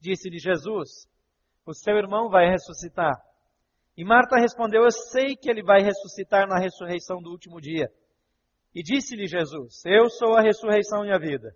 Disse-lhe 0.00 0.38
Jesus: 0.38 1.06
O 1.66 1.74
seu 1.74 1.96
irmão 1.96 2.28
vai 2.28 2.48
ressuscitar. 2.48 3.16
E 3.96 4.04
Marta 4.04 4.36
respondeu: 4.36 4.82
Eu 4.82 4.90
sei 4.90 5.36
que 5.36 5.50
ele 5.50 5.62
vai 5.62 5.80
ressuscitar 5.82 6.46
na 6.48 6.58
ressurreição 6.58 7.20
do 7.20 7.30
último 7.30 7.60
dia. 7.60 7.92
E 8.74 8.82
disse-lhe 8.82 9.26
Jesus: 9.26 9.82
Eu 9.84 10.08
sou 10.08 10.36
a 10.36 10.40
ressurreição 10.40 11.04
e 11.04 11.12
a 11.12 11.18
vida. 11.18 11.54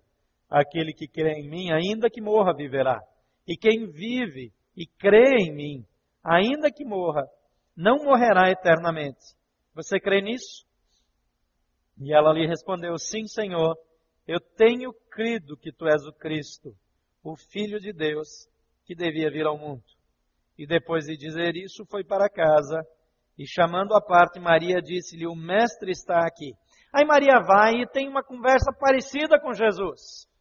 Aquele 0.53 0.93
que 0.93 1.07
crê 1.07 1.39
em 1.39 1.49
mim, 1.49 1.71
ainda 1.71 2.11
que 2.11 2.21
morra, 2.21 2.53
viverá. 2.53 3.01
E 3.47 3.57
quem 3.57 3.87
vive 3.87 4.53
e 4.77 4.85
crê 4.85 5.37
em 5.39 5.51
mim, 5.51 5.85
ainda 6.23 6.71
que 6.71 6.85
morra, 6.85 7.27
não 7.75 8.03
morrerá 8.03 8.51
eternamente. 8.51 9.35
Você 9.73 9.99
crê 9.99 10.21
nisso? 10.21 10.63
E 11.99 12.13
ela 12.13 12.31
lhe 12.31 12.45
respondeu: 12.45 12.95
Sim, 12.99 13.25
Senhor, 13.25 13.75
eu 14.27 14.39
tenho 14.39 14.93
crido 15.09 15.57
que 15.57 15.71
tu 15.71 15.87
és 15.87 16.05
o 16.05 16.13
Cristo, 16.13 16.75
o 17.23 17.35
Filho 17.35 17.79
de 17.79 17.91
Deus 17.91 18.47
que 18.85 18.93
devia 18.93 19.31
vir 19.31 19.47
ao 19.47 19.57
mundo. 19.57 19.83
E 20.55 20.67
depois 20.67 21.05
de 21.05 21.17
dizer 21.17 21.55
isso, 21.55 21.83
foi 21.89 22.03
para 22.03 22.29
casa 22.29 22.79
e 23.39 23.47
chamando 23.47 23.95
a 23.95 24.01
parte, 24.01 24.39
Maria 24.39 24.79
disse-lhe: 24.79 25.25
O 25.25 25.35
Mestre 25.35 25.91
está 25.91 26.19
aqui. 26.27 26.53
Aí 26.93 27.03
Maria 27.03 27.39
vai 27.39 27.81
e 27.81 27.87
tem 27.87 28.07
uma 28.07 28.23
conversa 28.23 28.71
parecida 28.79 29.39
com 29.39 29.51
Jesus. 29.51 30.31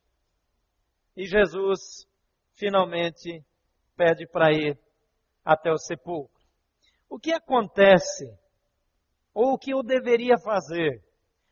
E 1.17 1.27
Jesus 1.27 2.07
finalmente 2.55 3.45
pede 3.97 4.27
para 4.27 4.53
ir 4.53 4.79
até 5.45 5.71
o 5.71 5.79
sepulcro. 5.79 6.43
O 7.09 7.19
que 7.19 7.33
acontece? 7.33 8.27
Ou 9.35 9.55
o 9.55 9.59
que 9.59 9.73
eu 9.73 9.83
deveria 9.83 10.39
fazer? 10.39 11.03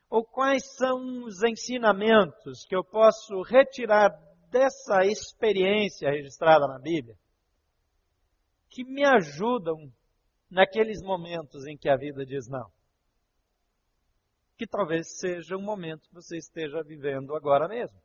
Ou 0.08 0.24
quais 0.24 0.64
são 0.76 1.24
os 1.24 1.42
ensinamentos 1.42 2.64
que 2.66 2.74
eu 2.74 2.84
posso 2.84 3.42
retirar 3.42 4.10
dessa 4.50 5.04
experiência 5.04 6.10
registrada 6.10 6.66
na 6.66 6.78
Bíblia 6.78 7.16
que 8.70 8.84
me 8.84 9.04
ajudam 9.04 9.92
naqueles 10.48 11.02
momentos 11.02 11.66
em 11.66 11.76
que 11.76 11.88
a 11.88 11.96
vida 11.96 12.24
diz 12.24 12.48
não. 12.48 12.70
Que 14.56 14.66
talvez 14.66 15.18
seja 15.18 15.56
um 15.56 15.62
momento 15.62 16.08
que 16.08 16.14
você 16.14 16.36
esteja 16.36 16.82
vivendo 16.82 17.34
agora 17.34 17.68
mesmo. 17.68 17.98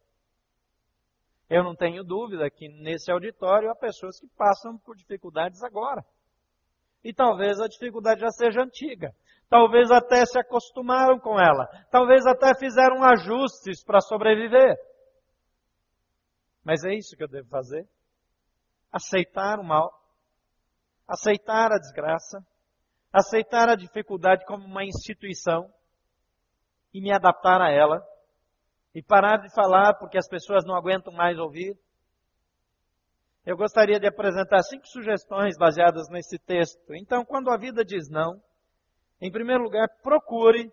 Eu 1.50 1.64
não 1.64 1.76
tenho 1.76 2.04
dúvida 2.04 2.50
que 2.50 2.68
nesse 2.68 3.12
auditório 3.12 3.70
há 3.70 3.76
pessoas 3.76 4.20
que 4.20 4.28
passam 4.36 4.78
por 4.80 4.96
dificuldades 4.96 5.62
agora. 5.64 6.04
E 7.04 7.14
talvez 7.14 7.60
a 7.60 7.68
dificuldade 7.68 8.22
já 8.22 8.30
seja 8.30 8.62
antiga. 8.62 9.14
Talvez 9.48 9.92
até 9.92 10.26
se 10.26 10.40
acostumaram 10.40 11.20
com 11.20 11.40
ela. 11.40 11.68
Talvez 11.92 12.26
até 12.26 12.58
fizeram 12.58 13.04
ajustes 13.04 13.84
para 13.84 14.02
sobreviver. 14.02 14.76
Mas 16.64 16.84
é 16.84 16.96
isso 16.96 17.16
que 17.16 17.24
eu 17.24 17.28
devo 17.28 17.48
fazer? 17.48 17.88
Aceitar 18.92 19.60
o 19.60 19.64
mal, 19.64 19.92
aceitar 21.08 21.72
a 21.72 21.78
desgraça, 21.78 22.40
aceitar 23.14 23.70
a 23.70 23.76
dificuldade 23.76 24.44
como 24.46 24.66
uma 24.66 24.84
instituição 24.84 25.72
e 26.92 27.00
me 27.00 27.12
adaptar 27.12 27.62
a 27.62 27.70
ela 27.70 28.04
e 28.96 29.04
parar 29.04 29.38
de 29.38 29.54
falar 29.54 29.94
porque 29.96 30.18
as 30.18 30.28
pessoas 30.28 30.64
não 30.66 30.74
aguentam 30.74 31.14
mais 31.14 31.38
ouvir. 31.38 31.78
Eu 33.46 33.58
gostaria 33.58 34.00
de 34.00 34.08
apresentar 34.08 34.64
cinco 34.64 34.88
sugestões 34.88 35.58
baseadas 35.58 36.08
nesse 36.10 36.40
texto. 36.40 36.96
Então, 36.96 37.26
quando 37.26 37.52
a 37.52 37.58
vida 37.58 37.84
diz 37.84 38.10
não, 38.10 38.42
em 39.22 39.30
primeiro 39.30 39.64
lugar, 39.64 39.88
procure 40.02 40.72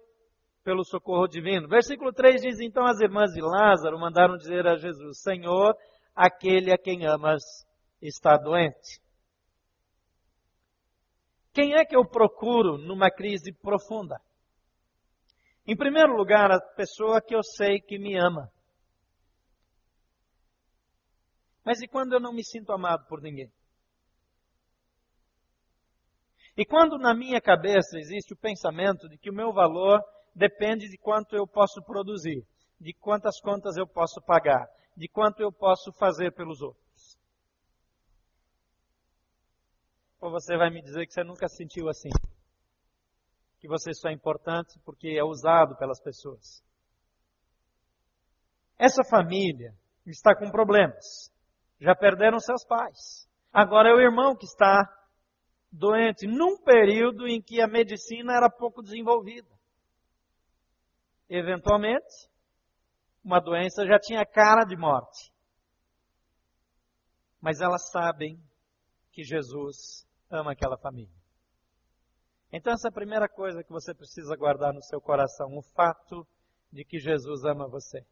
pelo 0.63 0.85
socorro 0.85 1.27
divino. 1.27 1.69
Versículo 1.69 2.13
3 2.13 2.41
diz: 2.41 2.61
Então 2.61 2.87
as 2.87 3.01
irmãs 3.01 3.33
de 3.33 3.43
Lázaro 3.43 3.99
mandaram 3.99 4.37
dizer 4.37 4.67
a 4.69 4.77
Jesus: 4.77 5.21
Senhor, 5.21 5.77
aquele 6.15 6.73
a 6.73 6.79
quem 6.79 7.05
amas 7.05 7.43
está 8.01 8.37
doente. 8.37 9.03
Quem 11.53 11.75
é 11.75 11.85
que 11.85 11.97
eu 11.97 12.05
procuro 12.05 12.79
numa 12.79 13.11
crise 13.11 13.53
profunda? 13.53 14.19
Em 15.67 15.77
primeiro 15.77 16.17
lugar, 16.17 16.51
a 16.51 16.61
pessoa 16.61 17.23
que 17.23 17.35
eu 17.35 17.43
sei 17.43 17.81
que 17.81 17.99
me 17.99 18.17
ama. 18.19 18.51
Mas 21.65 21.81
e 21.81 21.87
quando 21.87 22.15
eu 22.15 22.21
não 22.21 22.33
me 22.33 22.45
sinto 22.45 22.73
amado 22.73 23.07
por 23.07 23.21
ninguém? 23.21 23.51
E 26.57 26.67
quando 26.67 26.99
na 26.99 27.15
minha 27.15 27.41
cabeça 27.41 27.99
existe 27.99 28.35
o 28.35 28.37
pensamento 28.37 29.09
de 29.09 29.17
que 29.17 29.31
o 29.31 29.35
meu 29.35 29.53
valor 29.53 30.03
depende 30.35 30.89
de 30.89 30.99
quanto 30.99 31.35
eu 31.37 31.47
posso 31.47 31.83
produzir, 31.83 32.45
de 32.81 32.93
quantas 32.95 33.41
contas 33.41 33.77
eu 33.77 33.87
posso 33.87 34.21
pagar, 34.23 34.67
de 34.97 35.09
quanto 35.09 35.41
eu 35.41 35.53
posso 35.53 35.93
fazer 35.93 36.33
pelos 36.33 36.61
outros. 36.61 37.17
Ou 40.21 40.31
você 40.31 40.57
vai 40.57 40.71
me 40.71 40.83
dizer 40.83 41.07
que 41.07 41.13
você 41.13 41.25
nunca 41.25 41.49
se 41.49 41.57
sentiu 41.57 41.89
assim? 41.89 42.11
Que 43.63 43.69
você 43.69 43.95
só 43.95 44.09
é 44.09 44.13
importante 44.13 44.77
porque 44.85 45.17
é 45.17 45.23
usado 45.23 45.77
pelas 45.77 46.03
pessoas. 46.03 46.61
Essa 48.77 49.05
família 49.09 49.73
está 50.05 50.35
com 50.35 50.51
problemas. 50.51 51.33
Já 51.81 51.95
perderam 51.95 52.41
seus 52.41 52.67
pais. 52.67 53.31
Agora 53.53 53.89
é 53.89 53.95
o 53.95 54.01
irmão 54.01 54.35
que 54.35 54.47
está 54.47 54.83
doente, 55.71 56.27
num 56.27 56.59
período 56.59 57.29
em 57.29 57.41
que 57.41 57.61
a 57.61 57.69
medicina 57.69 58.35
era 58.35 58.51
pouco 58.51 58.83
desenvolvida. 58.83 59.49
Eventualmente, 61.29 62.29
uma 63.25 63.39
doença 63.39 63.87
já 63.87 63.97
tinha 64.01 64.27
cara 64.27 64.65
de 64.65 64.77
morte. 64.77 65.33
Mas 67.41 67.61
elas 67.61 67.89
sabem 67.93 68.37
que 69.13 69.23
Jesus 69.23 70.05
ama 70.29 70.51
aquela 70.51 70.77
família. 70.77 71.22
Então, 72.53 72.73
essa 72.73 72.89
é 72.89 72.91
a 72.91 72.93
primeira 72.93 73.29
coisa 73.29 73.65
que 73.65 73.71
você 73.73 73.95
precisa 73.95 74.37
guardar 74.37 74.75
no 74.75 74.83
seu 74.83 75.01
coração: 75.01 75.57
o 75.57 75.63
fato 75.75 76.27
de 76.71 76.85
que 76.85 76.99
Jesus 76.99 77.45
ama 77.45 77.67
você. 77.67 78.05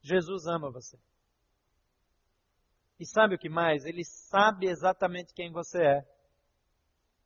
Jesus 0.00 0.46
ama 0.46 0.70
você. 0.70 0.96
E 2.98 3.06
sabe 3.06 3.34
o 3.34 3.38
que 3.38 3.48
mais? 3.48 3.84
Ele 3.84 4.04
sabe 4.04 4.66
exatamente 4.66 5.34
quem 5.34 5.50
você 5.50 5.82
é. 5.82 6.02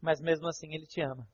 Mas 0.00 0.21
mesmo 0.21 0.49
assim, 0.49 0.73
ele 0.75 0.87
te 0.87 1.02
ama. 1.02 1.26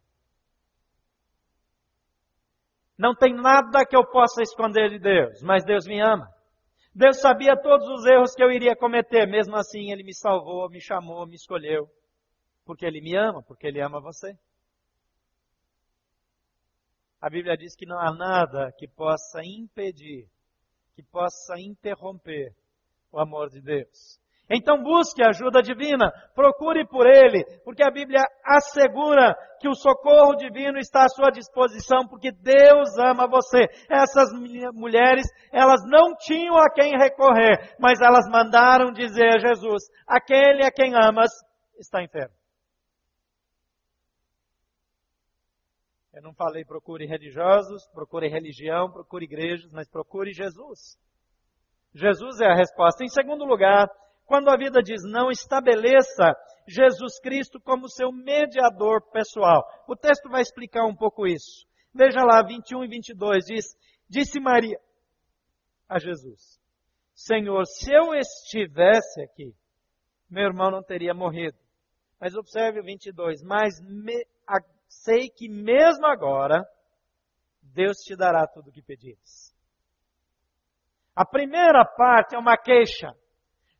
Não 2.99 3.14
tem 3.14 3.35
nada 3.35 3.87
que 3.87 3.97
eu 3.97 4.04
possa 4.04 4.42
esconder 4.42 4.90
de 4.90 4.99
Deus, 4.99 5.40
mas 5.42 5.64
Deus 5.64 5.87
me 5.87 6.00
ama. 6.00 6.28
Deus 6.94 7.21
sabia 7.21 7.56
todos 7.61 7.88
os 7.88 8.04
erros 8.04 8.35
que 8.35 8.42
eu 8.42 8.50
iria 8.50 8.76
cometer, 8.76 9.26
mesmo 9.26 9.56
assim 9.56 9.90
Ele 9.90 10.04
me 10.04 10.14
salvou, 10.14 10.68
me 10.68 10.80
chamou, 10.80 11.26
me 11.26 11.35
escolheu. 11.35 11.88
Porque 12.64 12.87
Ele 12.87 13.00
me 13.00 13.16
ama, 13.16 13.42
porque 13.42 13.66
Ele 13.66 13.81
ama 13.81 14.00
você. 14.00 14.37
A 17.21 17.31
Bíblia 17.31 17.57
diz 17.57 17.76
que 17.76 17.87
não 17.87 17.99
há 18.00 18.12
nada 18.12 18.73
que 18.76 18.88
possa 18.88 19.40
impedir, 19.45 20.28
que 20.95 21.02
possa 21.02 21.54
interromper 21.59 22.52
o 23.12 23.21
amor 23.21 23.49
de 23.49 23.61
Deus. 23.61 24.21
Então 24.50 24.83
busque 24.83 25.25
ajuda 25.25 25.62
divina, 25.62 26.12
procure 26.35 26.87
por 26.87 27.07
Ele, 27.07 27.45
porque 27.64 27.83
a 27.83 27.90
Bíblia 27.90 28.21
assegura 28.45 29.35
que 29.61 29.69
o 29.69 29.75
socorro 29.75 30.35
divino 30.35 30.78
está 30.78 31.04
à 31.04 31.09
sua 31.09 31.31
disposição, 31.31 32.07
porque 32.09 32.33
Deus 32.33 32.90
ama 32.98 33.29
você. 33.29 33.66
Essas 33.88 34.29
mulheres, 34.75 35.25
elas 35.53 35.83
não 35.87 36.16
tinham 36.16 36.57
a 36.57 36.70
quem 36.70 36.98
recorrer, 36.98 37.77
mas 37.79 38.01
elas 38.01 38.29
mandaram 38.29 38.92
dizer 38.92 39.37
a 39.37 39.38
Jesus: 39.38 39.85
aquele 40.07 40.66
a 40.66 40.72
quem 40.72 40.92
amas 40.94 41.31
está 41.79 42.03
enfermo. 42.03 42.41
Eu 46.12 46.22
não 46.22 46.35
falei 46.35 46.64
procure 46.64 47.07
religiosos, 47.07 47.87
procure 47.88 48.29
religião, 48.29 48.90
procure 48.90 49.25
igrejas, 49.25 49.70
mas 49.72 49.88
procure 49.88 50.33
Jesus. 50.33 50.98
Jesus 51.94 52.40
é 52.40 52.46
a 52.46 52.55
resposta. 52.55 53.03
Em 53.03 53.09
segundo 53.09 53.44
lugar, 53.44 53.88
quando 54.27 54.51
a 54.51 54.57
vida 54.57 54.83
diz 54.83 55.03
não, 55.05 55.31
estabeleça 55.31 56.35
Jesus 56.66 57.18
Cristo 57.20 57.59
como 57.61 57.88
seu 57.88 58.12
mediador 58.12 59.03
pessoal. 59.11 59.62
O 59.88 59.96
texto 59.96 60.29
vai 60.29 60.42
explicar 60.42 60.85
um 60.87 60.94
pouco 60.94 61.27
isso. 61.27 61.66
Veja 61.94 62.22
lá, 62.22 62.42
21 62.42 62.85
e 62.85 62.88
22 62.88 63.44
diz: 63.46 63.64
Disse 64.09 64.38
Maria 64.38 64.79
a 65.88 65.98
Jesus: 65.98 66.61
Senhor, 67.14 67.64
se 67.66 67.92
eu 67.92 68.14
estivesse 68.14 69.22
aqui, 69.22 69.55
meu 70.31 70.44
irmão 70.44 70.70
não 70.70 70.83
teria 70.83 71.14
morrido. 71.14 71.57
Mas 72.20 72.35
observe 72.35 72.81
o 72.81 72.85
22: 72.85 73.42
Mas 73.42 73.81
me, 73.83 74.27
sei 74.92 75.31
que 75.31 75.48
mesmo 75.48 76.07
agora, 76.07 76.62
Deus 77.62 77.96
te 77.98 78.14
dará 78.14 78.46
tudo 78.46 78.68
o 78.68 78.72
que 78.72 78.83
pedires. 78.83 79.52
A 81.16 81.24
primeira 81.24 81.85
parte 81.85 82.35
é 82.35 82.38
uma 82.38 82.57
queixa. 82.57 83.12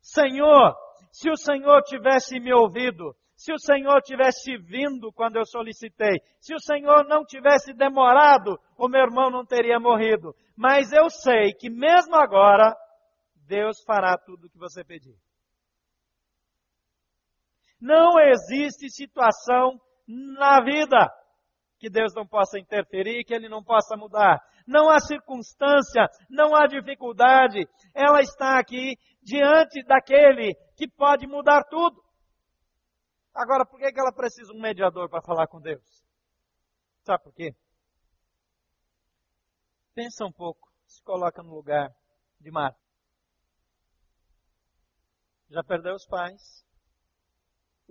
Senhor, 0.01 0.75
se 1.11 1.31
o 1.31 1.37
Senhor 1.37 1.83
tivesse 1.83 2.41
me 2.41 2.53
ouvido, 2.53 3.15
se 3.37 3.53
o 3.53 3.59
Senhor 3.59 4.01
tivesse 4.03 4.57
vindo 4.57 5.13
quando 5.13 5.37
eu 5.37 5.45
solicitei, 5.45 6.21
se 6.41 6.55
o 6.55 6.61
Senhor 6.61 7.05
não 7.07 7.25
tivesse 7.25 7.73
demorado, 7.73 8.59
o 8.77 8.89
meu 8.89 9.03
irmão 9.03 9.31
não 9.31 9.45
teria 9.45 9.79
morrido. 9.79 10.35
Mas 10.57 10.93
eu 10.93 11.09
sei 11.11 11.53
que 11.53 11.69
mesmo 11.69 12.15
agora, 12.17 12.75
Deus 13.47 13.83
fará 13.85 14.17
tudo 14.17 14.47
o 14.47 14.51
que 14.51 14.59
você 14.59 14.85
pedir. 14.85 15.17
Não 17.81 18.19
existe 18.21 18.89
situação 18.91 19.81
na 20.07 20.63
vida 20.63 21.11
que 21.79 21.91
Deus 21.91 22.15
não 22.15 22.27
possa 22.27 22.59
interferir, 22.59 23.25
que 23.25 23.35
Ele 23.35 23.49
não 23.49 23.63
possa 23.63 23.97
mudar. 23.97 24.41
Não 24.67 24.89
há 24.89 25.01
circunstância, 25.01 26.07
não 26.31 26.55
há 26.55 26.67
dificuldade. 26.67 27.67
Ela 27.95 28.21
está 28.21 28.59
aqui 28.59 28.97
diante 29.21 29.83
daquele 29.85 30.55
que 30.77 30.89
pode 30.89 31.27
mudar 31.27 31.65
tudo. 31.65 32.01
Agora, 33.35 33.67
por 33.67 33.81
que 33.81 33.99
ela 33.99 34.13
precisa 34.13 34.53
de 34.53 34.59
um 34.59 34.61
mediador 34.61 35.09
para 35.09 35.23
falar 35.23 35.47
com 35.49 35.61
Deus? 35.61 35.83
Sabe 37.05 37.25
por 37.25 37.35
quê? 37.35 37.51
Pensa 39.95 40.25
um 40.25 40.33
pouco, 40.33 40.71
se 40.87 41.03
coloca 41.03 41.43
no 41.43 41.55
lugar 41.55 41.91
de 42.41 42.51
Marta. 42.51 42.79
Já 45.51 45.63
perdeu 45.65 45.95
os 45.95 46.07
pais. 46.07 46.65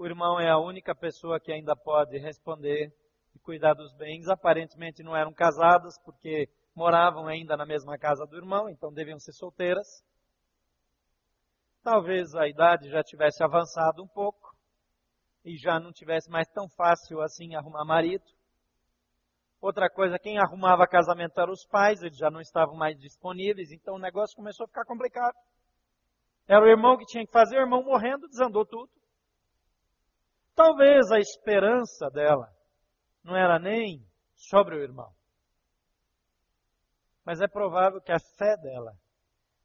O 0.01 0.05
irmão 0.07 0.39
é 0.39 0.49
a 0.49 0.57
única 0.57 0.95
pessoa 0.95 1.39
que 1.39 1.51
ainda 1.51 1.75
pode 1.75 2.17
responder 2.17 2.91
e 3.35 3.39
cuidar 3.39 3.75
dos 3.75 3.93
bens. 3.93 4.27
Aparentemente 4.27 5.03
não 5.03 5.15
eram 5.15 5.31
casadas, 5.31 5.93
porque 6.03 6.49
moravam 6.73 7.27
ainda 7.27 7.55
na 7.55 7.67
mesma 7.67 7.99
casa 7.99 8.25
do 8.25 8.35
irmão, 8.35 8.67
então 8.67 8.91
deviam 8.91 9.19
ser 9.19 9.31
solteiras. 9.33 10.03
Talvez 11.83 12.33
a 12.33 12.47
idade 12.47 12.89
já 12.89 13.03
tivesse 13.03 13.43
avançado 13.43 14.01
um 14.01 14.07
pouco 14.07 14.55
e 15.45 15.55
já 15.55 15.79
não 15.79 15.91
tivesse 15.91 16.31
mais 16.31 16.47
tão 16.47 16.67
fácil 16.69 17.21
assim 17.21 17.53
arrumar 17.53 17.85
marido. 17.85 18.25
Outra 19.61 19.87
coisa, 19.87 20.17
quem 20.17 20.39
arrumava 20.39 20.87
casamento 20.87 21.39
eram 21.39 21.53
os 21.53 21.67
pais, 21.67 22.01
eles 22.01 22.17
já 22.17 22.31
não 22.31 22.41
estavam 22.41 22.75
mais 22.75 22.97
disponíveis, 22.97 23.71
então 23.71 23.97
o 23.97 24.01
negócio 24.01 24.35
começou 24.35 24.63
a 24.63 24.67
ficar 24.67 24.83
complicado. 24.83 25.35
Era 26.47 26.65
o 26.65 26.67
irmão 26.67 26.97
que 26.97 27.05
tinha 27.05 27.23
que 27.23 27.31
fazer, 27.31 27.57
o 27.57 27.61
irmão 27.61 27.83
morrendo, 27.83 28.27
desandou 28.27 28.65
tudo. 28.65 28.89
Talvez 30.55 31.11
a 31.11 31.19
esperança 31.19 32.09
dela 32.09 32.51
não 33.23 33.35
era 33.35 33.57
nem 33.59 34.05
sobre 34.35 34.75
o 34.75 34.81
irmão. 34.81 35.13
Mas 37.23 37.39
é 37.39 37.47
provável 37.47 38.01
que 38.01 38.11
a 38.11 38.19
fé 38.19 38.57
dela 38.57 38.93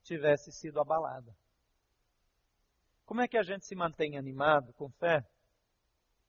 tivesse 0.02 0.52
sido 0.52 0.80
abalada. 0.80 1.34
Como 3.04 3.20
é 3.20 3.28
que 3.28 3.38
a 3.38 3.42
gente 3.42 3.64
se 3.64 3.74
mantém 3.74 4.18
animado, 4.18 4.72
com 4.74 4.90
fé, 4.90 5.24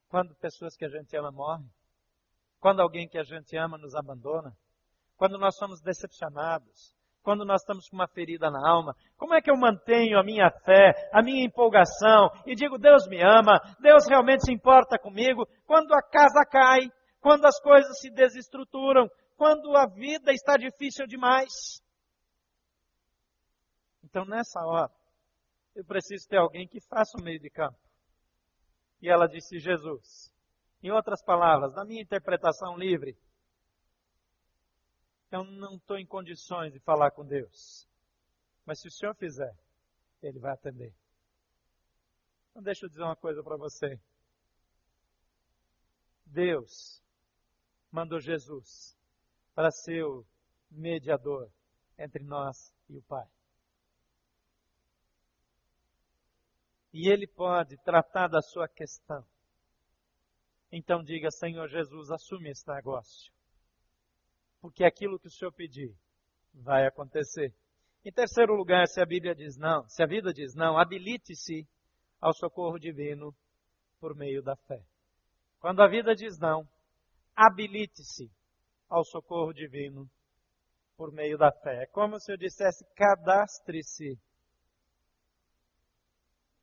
quando 0.07 0.35
pessoas 0.35 0.75
que 0.75 0.85
a 0.85 0.89
gente 0.89 1.15
ama 1.17 1.31
morrem? 1.31 1.69
Quando 2.59 2.81
alguém 2.81 3.07
que 3.07 3.17
a 3.17 3.23
gente 3.23 3.55
ama 3.57 3.77
nos 3.77 3.93
abandona? 3.93 4.55
Quando 5.15 5.37
nós 5.37 5.55
somos 5.55 5.81
decepcionados? 5.81 6.95
Quando 7.27 7.43
nós 7.43 7.59
estamos 7.59 7.89
com 7.89 7.97
uma 7.97 8.07
ferida 8.07 8.49
na 8.49 8.65
alma? 8.65 8.95
Como 9.17 9.33
é 9.33 9.41
que 9.41 9.51
eu 9.51 9.57
mantenho 9.57 10.17
a 10.17 10.23
minha 10.23 10.49
fé, 10.63 10.93
a 11.11 11.21
minha 11.21 11.43
empolgação 11.43 12.29
e 12.45 12.55
digo, 12.55 12.77
Deus 12.77 13.05
me 13.09 13.21
ama, 13.21 13.59
Deus 13.81 14.07
realmente 14.07 14.45
se 14.45 14.53
importa 14.53 14.97
comigo? 14.97 15.45
Quando 15.65 15.93
a 15.93 16.01
casa 16.01 16.45
cai, 16.49 16.89
quando 17.19 17.43
as 17.43 17.59
coisas 17.59 17.99
se 17.99 18.09
desestruturam, 18.11 19.09
quando 19.35 19.75
a 19.75 19.87
vida 19.87 20.31
está 20.31 20.55
difícil 20.55 21.05
demais. 21.05 21.51
Então, 24.05 24.23
nessa 24.23 24.61
hora, 24.61 24.89
eu 25.75 25.83
preciso 25.83 26.29
ter 26.29 26.37
alguém 26.37 26.65
que 26.65 26.79
faça 26.87 27.17
o 27.19 27.21
meio 27.21 27.41
de 27.41 27.49
campo. 27.49 27.77
E 29.01 29.09
ela 29.09 29.27
disse: 29.27 29.59
Jesus. 29.59 30.31
Em 30.81 30.91
outras 30.91 31.21
palavras, 31.25 31.75
na 31.75 31.83
minha 31.83 32.01
interpretação 32.01 32.77
livre, 32.77 33.17
eu 35.31 35.43
não 35.43 35.75
estou 35.75 35.97
em 35.97 36.05
condições 36.05 36.71
de 36.71 36.79
falar 36.79 37.11
com 37.11 37.25
Deus. 37.25 37.87
Mas 38.65 38.79
se 38.79 38.87
o 38.87 38.91
Senhor 38.91 39.15
fizer, 39.15 39.55
Ele 40.21 40.39
vai 40.39 40.53
atender. 40.53 40.93
Então 42.51 42.61
deixa 42.63 42.85
eu 42.85 42.89
dizer 42.89 43.03
uma 43.03 43.15
coisa 43.15 43.43
para 43.43 43.57
você. 43.57 43.99
Deus 46.25 47.01
mandou 47.91 48.19
Jesus 48.19 48.97
para 49.53 49.71
ser 49.71 50.03
o 50.03 50.25
mediador 50.69 51.49
entre 51.97 52.23
nós 52.23 52.73
e 52.89 52.97
o 52.97 53.01
Pai. 53.03 53.27
E 56.93 57.09
Ele 57.09 57.27
pode 57.27 57.77
tratar 57.83 58.27
da 58.27 58.41
sua 58.41 58.67
questão. 58.67 59.25
Então 60.71 61.03
diga, 61.03 61.31
Senhor 61.31 61.67
Jesus, 61.69 62.11
assume 62.11 62.49
esse 62.49 62.67
negócio. 62.67 63.36
Porque 64.61 64.83
aquilo 64.83 65.19
que 65.19 65.27
o 65.27 65.31
Senhor 65.31 65.51
pedir 65.51 65.95
vai 66.53 66.85
acontecer. 66.85 67.53
Em 68.03 68.11
terceiro 68.11 68.55
lugar, 68.55 68.87
se 68.87 69.01
a 69.01 69.05
Bíblia 69.05 69.35
diz 69.35 69.57
não, 69.57 69.87
se 69.87 70.01
a 70.01 70.05
vida 70.05 70.33
diz 70.33 70.55
não, 70.55 70.77
habilite-se 70.77 71.67
ao 72.19 72.33
socorro 72.33 72.79
divino 72.79 73.35
por 73.99 74.15
meio 74.15 74.41
da 74.41 74.55
fé. 74.55 74.81
Quando 75.59 75.81
a 75.81 75.87
vida 75.87 76.15
diz 76.15 76.39
não, 76.39 76.67
habilite-se 77.35 78.31
ao 78.89 79.03
socorro 79.03 79.53
divino 79.53 80.09
por 80.95 81.11
meio 81.11 81.37
da 81.37 81.51
fé. 81.51 81.83
É 81.83 81.85
como 81.87 82.19
se 82.19 82.31
eu 82.31 82.37
dissesse: 82.37 82.85
cadastre-se 82.95 84.19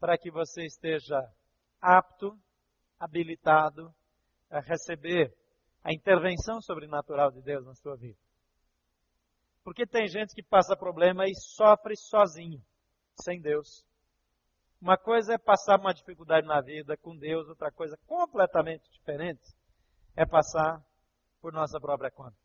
para 0.01 0.19
que 0.19 0.31
você 0.31 0.65
esteja 0.65 1.19
apto, 1.81 2.39
habilitado 2.99 3.95
a 4.51 4.61
receber 4.61 5.35
a 5.85 5.93
intervenção 5.93 6.63
sobrenatural 6.63 7.31
de 7.31 7.43
Deus 7.43 7.67
na 7.67 7.75
sua 7.75 7.95
vida. 7.95 8.19
Porque 9.63 9.87
tem 9.87 10.09
gente 10.09 10.35
que 10.35 10.43
passa 10.43 10.75
problema 10.75 11.27
e 11.27 11.35
sofre 11.35 11.95
sozinho, 11.95 12.61
sem 13.23 13.41
Deus. 13.41 13.85
Uma 14.81 14.97
coisa 14.97 15.35
é 15.35 15.39
passar 15.39 15.79
uma 15.79 15.93
dificuldade 15.93 16.47
na 16.47 16.61
vida 16.63 16.97
com 16.97 17.17
Deus, 17.17 17.49
outra 17.49 17.71
coisa 17.71 17.99
completamente 18.07 18.91
diferente 18.91 19.43
é 20.17 20.27
passar 20.27 20.83
por 21.41 21.53
nossa 21.53 21.79
própria 21.79 22.11
conta. 22.11 22.37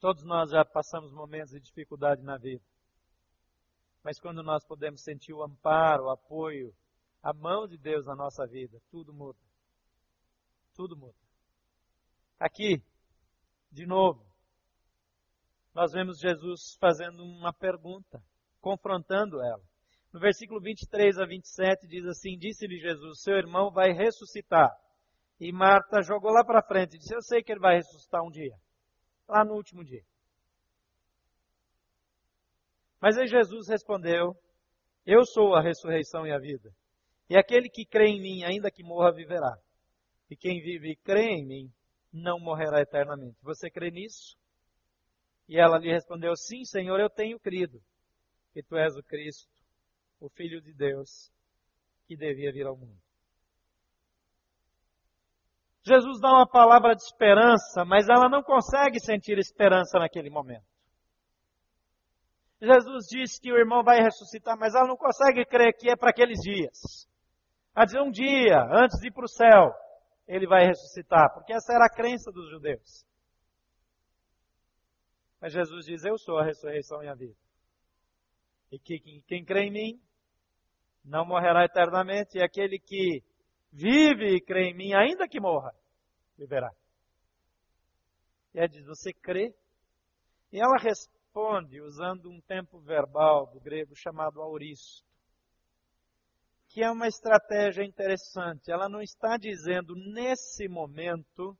Todos 0.00 0.24
nós 0.24 0.50
já 0.50 0.64
passamos 0.64 1.12
momentos 1.12 1.52
de 1.52 1.60
dificuldade 1.60 2.22
na 2.22 2.36
vida. 2.36 2.62
Mas 4.02 4.20
quando 4.20 4.42
nós 4.42 4.64
podemos 4.66 5.02
sentir 5.02 5.32
o 5.32 5.42
amparo, 5.42 6.04
o 6.04 6.10
apoio, 6.10 6.74
a 7.22 7.32
mão 7.32 7.66
de 7.66 7.78
Deus 7.78 8.04
na 8.04 8.14
nossa 8.14 8.46
vida, 8.46 8.78
tudo 8.90 9.14
muda. 9.14 9.38
Tudo 10.74 10.96
muda. 10.96 11.14
Aqui, 12.38 12.82
de 13.70 13.86
novo, 13.86 14.24
nós 15.74 15.92
vemos 15.92 16.18
Jesus 16.18 16.76
fazendo 16.80 17.22
uma 17.22 17.52
pergunta, 17.52 18.22
confrontando 18.60 19.40
ela. 19.40 19.62
No 20.12 20.20
versículo 20.20 20.60
23 20.60 21.18
a 21.18 21.26
27 21.26 21.86
diz 21.88 22.04
assim: 22.06 22.36
Disse-lhe 22.38 22.78
Jesus: 22.78 23.22
Seu 23.22 23.34
irmão 23.34 23.70
vai 23.70 23.92
ressuscitar. 23.92 24.70
E 25.40 25.52
Marta 25.52 26.02
jogou 26.02 26.30
lá 26.30 26.44
para 26.44 26.62
frente 26.62 26.94
e 26.94 26.98
disse: 26.98 27.14
Eu 27.14 27.22
sei 27.22 27.42
que 27.42 27.52
ele 27.52 27.60
vai 27.60 27.76
ressuscitar 27.76 28.22
um 28.22 28.30
dia 28.30 28.54
lá 29.28 29.44
no 29.44 29.54
último 29.54 29.84
dia. 29.84 30.04
Mas 33.00 33.16
aí 33.18 33.26
Jesus 33.26 33.68
respondeu: 33.68 34.36
Eu 35.04 35.24
sou 35.24 35.54
a 35.54 35.62
ressurreição 35.62 36.26
e 36.26 36.32
a 36.32 36.38
vida. 36.38 36.70
E 37.28 37.36
aquele 37.36 37.68
que 37.68 37.84
crê 37.84 38.06
em 38.06 38.20
mim, 38.20 38.44
ainda 38.44 38.70
que 38.70 38.82
morra, 38.82 39.12
viverá. 39.12 39.56
E 40.34 40.36
quem 40.36 40.60
vive 40.60 40.90
e 40.90 40.96
crê 40.96 41.28
em 41.30 41.46
mim, 41.46 41.72
não 42.12 42.40
morrerá 42.40 42.80
eternamente. 42.80 43.38
Você 43.40 43.70
crê 43.70 43.92
nisso? 43.92 44.36
E 45.48 45.56
ela 45.56 45.78
lhe 45.78 45.92
respondeu: 45.92 46.34
Sim, 46.34 46.64
Senhor, 46.64 46.98
eu 46.98 47.08
tenho 47.08 47.38
crido 47.38 47.80
que 48.52 48.60
tu 48.60 48.76
és 48.76 48.96
o 48.96 49.02
Cristo, 49.04 49.48
o 50.18 50.28
Filho 50.28 50.60
de 50.60 50.74
Deus, 50.74 51.30
que 52.08 52.16
devia 52.16 52.50
vir 52.50 52.66
ao 52.66 52.76
mundo. 52.76 53.00
Jesus 55.86 56.20
dá 56.20 56.30
uma 56.30 56.48
palavra 56.48 56.96
de 56.96 57.02
esperança, 57.04 57.84
mas 57.84 58.08
ela 58.08 58.28
não 58.28 58.42
consegue 58.42 58.98
sentir 58.98 59.38
esperança 59.38 60.00
naquele 60.00 60.30
momento. 60.30 60.66
Jesus 62.60 63.06
diz 63.08 63.38
que 63.38 63.52
o 63.52 63.56
irmão 63.56 63.84
vai 63.84 64.00
ressuscitar, 64.00 64.58
mas 64.58 64.74
ela 64.74 64.88
não 64.88 64.96
consegue 64.96 65.44
crer 65.44 65.76
que 65.78 65.88
é 65.88 65.94
para 65.94 66.10
aqueles 66.10 66.40
dias. 66.40 67.08
A 67.72 67.84
dizer, 67.84 68.00
um 68.00 68.10
dia, 68.10 68.64
antes 68.72 68.98
de 68.98 69.08
ir 69.08 69.12
para 69.12 69.26
o 69.26 69.28
céu, 69.28 69.83
ele 70.26 70.46
vai 70.46 70.66
ressuscitar, 70.66 71.32
porque 71.34 71.52
essa 71.52 71.72
era 71.72 71.86
a 71.86 71.94
crença 71.94 72.30
dos 72.32 72.50
judeus. 72.50 73.04
Mas 75.40 75.52
Jesus 75.52 75.84
diz: 75.84 76.04
Eu 76.04 76.16
sou 76.18 76.38
a 76.38 76.44
ressurreição 76.44 77.02
e 77.02 77.08
a 77.08 77.14
vida. 77.14 77.36
E 78.72 78.78
que 78.78 78.98
quem 79.26 79.44
crê 79.44 79.64
em 79.64 79.70
mim 79.70 80.00
não 81.04 81.26
morrerá 81.26 81.64
eternamente, 81.64 82.38
e 82.38 82.42
aquele 82.42 82.78
que 82.78 83.22
vive 83.70 84.36
e 84.36 84.40
crê 84.40 84.70
em 84.70 84.74
mim, 84.74 84.94
ainda 84.94 85.28
que 85.28 85.38
morra, 85.38 85.74
viverá. 86.38 86.70
E 88.54 88.58
ela 88.58 88.68
diz: 88.68 88.86
Você 88.86 89.12
crê? 89.12 89.54
E 90.50 90.60
ela 90.60 90.78
responde 90.78 91.80
usando 91.82 92.30
um 92.30 92.40
tempo 92.40 92.78
verbal 92.78 93.46
do 93.52 93.60
grego 93.60 93.94
chamado 93.94 94.40
auristo, 94.40 95.04
que 96.74 96.82
é 96.82 96.90
uma 96.90 97.06
estratégia 97.06 97.84
interessante. 97.84 98.68
Ela 98.68 98.88
não 98.88 99.00
está 99.00 99.36
dizendo, 99.36 99.94
nesse 99.94 100.66
momento, 100.66 101.56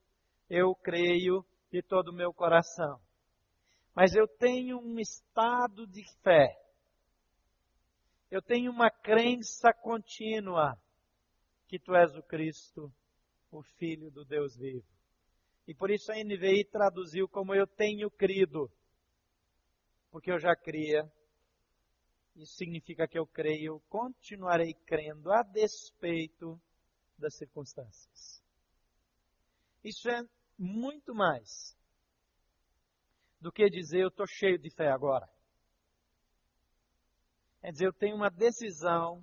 eu 0.50 0.74
creio 0.74 1.46
de 1.70 1.81
todo 1.83 2.09
o 2.09 2.12
meu 2.12 2.35
coração. 2.35 2.98
Mas 3.94 4.12
eu 4.16 4.27
tenho 4.27 4.77
um 4.77 4.98
estado 4.98 5.87
de 5.87 6.03
fé. 6.20 6.48
Eu 8.29 8.42
tenho 8.42 8.72
uma 8.72 8.90
crença 8.90 9.72
contínua 9.72 10.77
que 11.68 11.79
tu 11.79 11.94
és 11.94 12.12
o 12.16 12.22
Cristo, 12.24 12.92
o 13.53 13.62
Filho 13.79 14.11
do 14.11 14.24
Deus 14.24 14.57
vivo. 14.57 14.85
E 15.68 15.74
por 15.77 15.92
isso 15.92 16.11
a 16.11 16.16
NVI 16.16 16.64
traduziu 16.72 17.29
como 17.29 17.55
eu 17.55 17.68
tenho 17.68 18.11
crido, 18.11 18.68
porque 20.11 20.33
eu 20.33 20.40
já 20.40 20.57
cria. 20.57 21.09
Isso 22.35 22.57
significa 22.57 23.07
que 23.07 23.18
eu 23.18 23.27
creio, 23.27 23.81
continuarei 23.88 24.75
crendo 24.87 25.31
a 25.33 25.42
despeito 25.42 26.61
das 27.16 27.37
circunstâncias. 27.37 28.42
Isso 29.85 30.09
é 30.09 30.20
muito 30.59 31.14
mais 31.14 31.77
do 33.40 33.53
que 33.53 33.68
dizer 33.68 34.01
eu 34.03 34.09
estou 34.09 34.27
cheio 34.27 34.59
de 34.59 34.70
fé 34.70 34.90
agora. 34.90 35.29
É 37.62 37.70
dizer, 37.70 37.87
eu 37.87 37.92
tenho 37.92 38.16
uma 38.16 38.31
decisão 38.31 39.23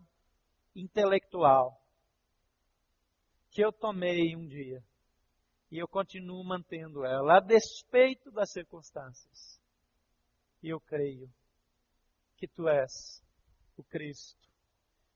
intelectual 0.75 1.79
que 3.51 3.63
eu 3.63 3.71
tomei 3.71 4.35
um 4.35 4.47
dia. 4.47 4.83
E 5.69 5.77
eu 5.77 5.87
continuo 5.87 6.43
mantendo 6.43 7.05
ela, 7.05 7.37
a 7.37 7.39
despeito 7.39 8.31
das 8.31 8.51
circunstâncias. 8.51 9.59
E 10.61 10.69
eu 10.69 10.79
creio 10.81 11.31
que 12.41 12.47
tu 12.47 12.67
és 12.67 13.23
o 13.77 13.83
Cristo, 13.83 14.49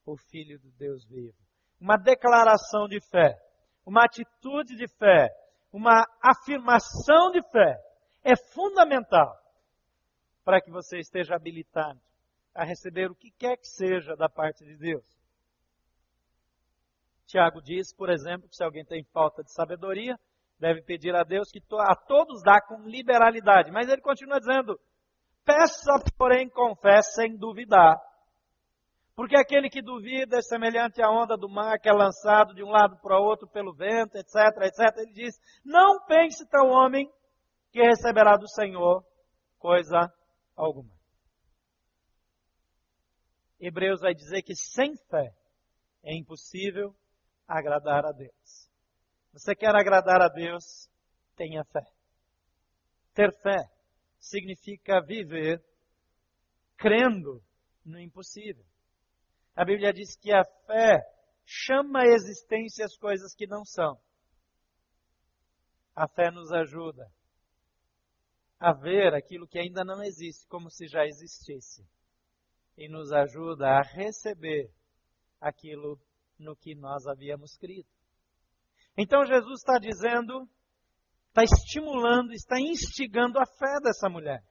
o 0.05 0.15
Filho 0.15 0.59
do 0.59 0.69
Deus 0.73 1.03
vivo. 1.07 1.35
Uma 1.81 1.97
declaração 1.97 2.87
de 2.87 3.01
fé, 3.09 3.35
uma 3.83 4.05
atitude 4.05 4.75
de 4.75 4.87
fé, 4.99 5.29
uma 5.73 6.05
afirmação 6.21 7.31
de 7.31 7.41
fé 7.49 7.81
é 8.23 8.35
fundamental 8.53 9.35
para 10.43 10.61
que 10.61 10.69
você 10.69 10.99
esteja 10.99 11.35
habilitado 11.35 11.99
a 12.53 12.63
receber 12.63 13.09
o 13.09 13.15
que 13.15 13.31
quer 13.31 13.57
que 13.57 13.67
seja 13.67 14.15
da 14.15 14.29
parte 14.29 14.63
de 14.63 14.77
Deus. 14.77 15.03
Tiago 17.25 17.59
diz, 17.59 17.91
por 17.91 18.11
exemplo, 18.11 18.47
que 18.47 18.55
se 18.55 18.63
alguém 18.63 18.85
tem 18.85 19.03
falta 19.05 19.43
de 19.43 19.51
sabedoria, 19.51 20.15
deve 20.59 20.83
pedir 20.83 21.15
a 21.15 21.23
Deus 21.23 21.49
que 21.49 21.59
a 21.71 21.95
todos 21.95 22.43
dá 22.43 22.61
com 22.61 22.87
liberalidade. 22.87 23.71
Mas 23.71 23.89
ele 23.89 24.01
continua 24.01 24.39
dizendo: 24.39 24.79
peça, 25.45 25.93
porém, 26.17 26.49
confesse 26.49 27.13
sem 27.13 27.37
duvidar. 27.37 27.95
Porque 29.15 29.37
aquele 29.37 29.69
que 29.69 29.81
duvida 29.81 30.37
é 30.37 30.41
semelhante 30.41 31.01
à 31.01 31.09
onda 31.09 31.37
do 31.37 31.47
mar 31.47 31.79
que 31.79 31.87
é 31.87 31.93
lançado 31.93 32.53
de 32.53 32.61
um 32.61 32.69
lado 32.69 32.97
para 33.01 33.17
o 33.17 33.23
outro 33.23 33.47
pelo 33.47 33.73
vento, 33.73 34.17
etc, 34.17 34.35
etc. 34.63 34.97
Ele 34.97 35.13
diz: 35.13 35.35
Não 35.63 36.03
pense 36.05 36.45
tal 36.49 36.67
homem 36.67 37.09
que 37.71 37.81
receberá 37.81 38.35
do 38.35 38.47
Senhor 38.49 39.05
coisa 39.57 40.11
alguma. 40.55 40.93
Hebreus 43.57 44.01
vai 44.01 44.13
dizer 44.13 44.41
que 44.41 44.53
sem 44.53 44.97
fé 45.09 45.33
é 46.03 46.13
impossível 46.17 46.93
agradar 47.47 48.05
a 48.05 48.11
Deus. 48.11 48.69
Você 49.31 49.55
quer 49.55 49.73
agradar 49.75 50.21
a 50.21 50.27
Deus? 50.27 50.89
Tenha 51.37 51.63
fé. 51.65 51.83
Ter 53.13 53.31
fé 53.41 53.74
significa 54.25 55.01
viver 55.01 55.63
crendo 56.77 57.43
no 57.85 57.99
impossível. 57.99 58.65
A 59.55 59.63
Bíblia 59.63 59.93
diz 59.93 60.15
que 60.17 60.31
a 60.31 60.43
fé 60.65 60.99
chama 61.45 62.01
à 62.01 62.07
existência 62.07 62.85
as 62.85 62.97
coisas 62.97 63.33
que 63.35 63.47
não 63.47 63.63
são. 63.63 63.99
A 65.95 66.07
fé 66.07 66.31
nos 66.31 66.51
ajuda 66.51 67.09
a 68.59 68.73
ver 68.73 69.13
aquilo 69.13 69.47
que 69.47 69.59
ainda 69.59 69.83
não 69.83 70.01
existe 70.03 70.47
como 70.47 70.69
se 70.69 70.87
já 70.87 71.05
existisse. 71.05 71.87
E 72.77 72.89
nos 72.89 73.11
ajuda 73.13 73.67
a 73.67 73.81
receber 73.81 74.69
aquilo 75.39 75.97
no 76.37 76.55
que 76.55 76.75
nós 76.75 77.05
havíamos 77.07 77.55
crido. 77.57 77.87
Então 78.97 79.25
Jesus 79.25 79.59
está 79.59 79.77
dizendo, 79.77 80.49
está 81.35 81.43
estimulando, 81.43 82.31
está 82.31 82.57
instigando 82.59 83.37
a 83.37 83.45
fé 83.45 83.79
dessa 83.83 84.09
mulher. 84.09 84.41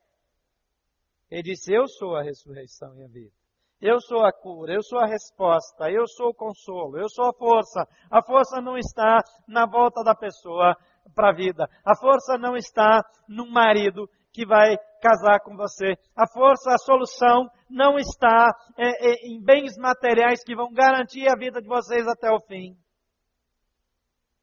Ele 1.30 1.42
disse: 1.42 1.72
Eu 1.72 1.88
sou 1.88 2.14
a 2.14 2.22
ressurreição 2.22 2.94
e 2.98 3.04
a 3.04 3.08
vida. 3.08 3.32
Eu 3.80 4.00
sou 4.00 4.24
a 4.24 4.32
cura, 4.32 4.72
eu 4.72 4.82
sou 4.82 4.98
a 4.98 5.06
resposta, 5.06 5.90
eu 5.90 6.06
sou 6.06 6.28
o 6.28 6.34
consolo, 6.34 6.96
eu 6.96 7.08
sou 7.08 7.26
a 7.26 7.32
força. 7.34 7.86
A 8.10 8.22
força 8.22 8.60
não 8.60 8.78
está 8.78 9.20
na 9.48 9.66
volta 9.66 10.02
da 10.02 10.14
pessoa 10.14 10.76
para 11.14 11.30
a 11.30 11.34
vida. 11.34 11.68
A 11.84 11.96
força 11.96 12.38
não 12.38 12.56
está 12.56 13.02
no 13.28 13.50
marido 13.50 14.08
que 14.32 14.46
vai 14.46 14.76
casar 15.02 15.40
com 15.40 15.56
você. 15.56 15.94
A 16.16 16.26
força, 16.26 16.70
a 16.72 16.78
solução 16.78 17.48
não 17.68 17.98
está 17.98 18.48
é, 18.78 19.10
é, 19.10 19.14
em 19.26 19.42
bens 19.42 19.76
materiais 19.76 20.42
que 20.42 20.56
vão 20.56 20.72
garantir 20.72 21.28
a 21.28 21.36
vida 21.36 21.60
de 21.60 21.68
vocês 21.68 22.06
até 22.06 22.30
o 22.30 22.40
fim. 22.40 22.76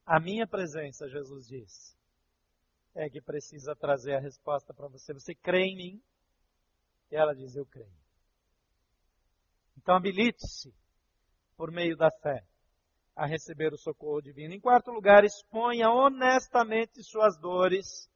A 0.06 0.20
minha 0.20 0.46
presença, 0.46 1.08
Jesus 1.08 1.48
diz, 1.48 2.01
é 2.96 3.10
que 3.10 3.22
precisa 3.22 3.76
trazer 3.76 4.16
a 4.16 4.20
resposta 4.20 4.74
para 4.74 4.88
você. 4.88 5.14
Você 5.14 5.34
crê 5.34 5.66
em 5.66 5.76
mim? 5.76 6.02
E 7.12 7.16
ela 7.16 7.34
diz: 7.34 7.56
Eu 7.56 7.66
creio. 7.66 8.02
Então 9.78 9.96
habilite-se 9.96 10.74
por 11.58 11.72
meio 11.72 11.96
da 11.96 12.10
fé 12.12 12.44
a 13.16 13.26
receber 13.26 13.74
o 13.74 13.78
socorro 13.78 14.22
divino. 14.22 14.54
Em 14.54 14.60
quarto 14.60 14.92
lugar, 14.92 15.24
exponha 15.24 15.90
honestamente 15.90 17.04
suas 17.04 17.38
dores 17.40 18.10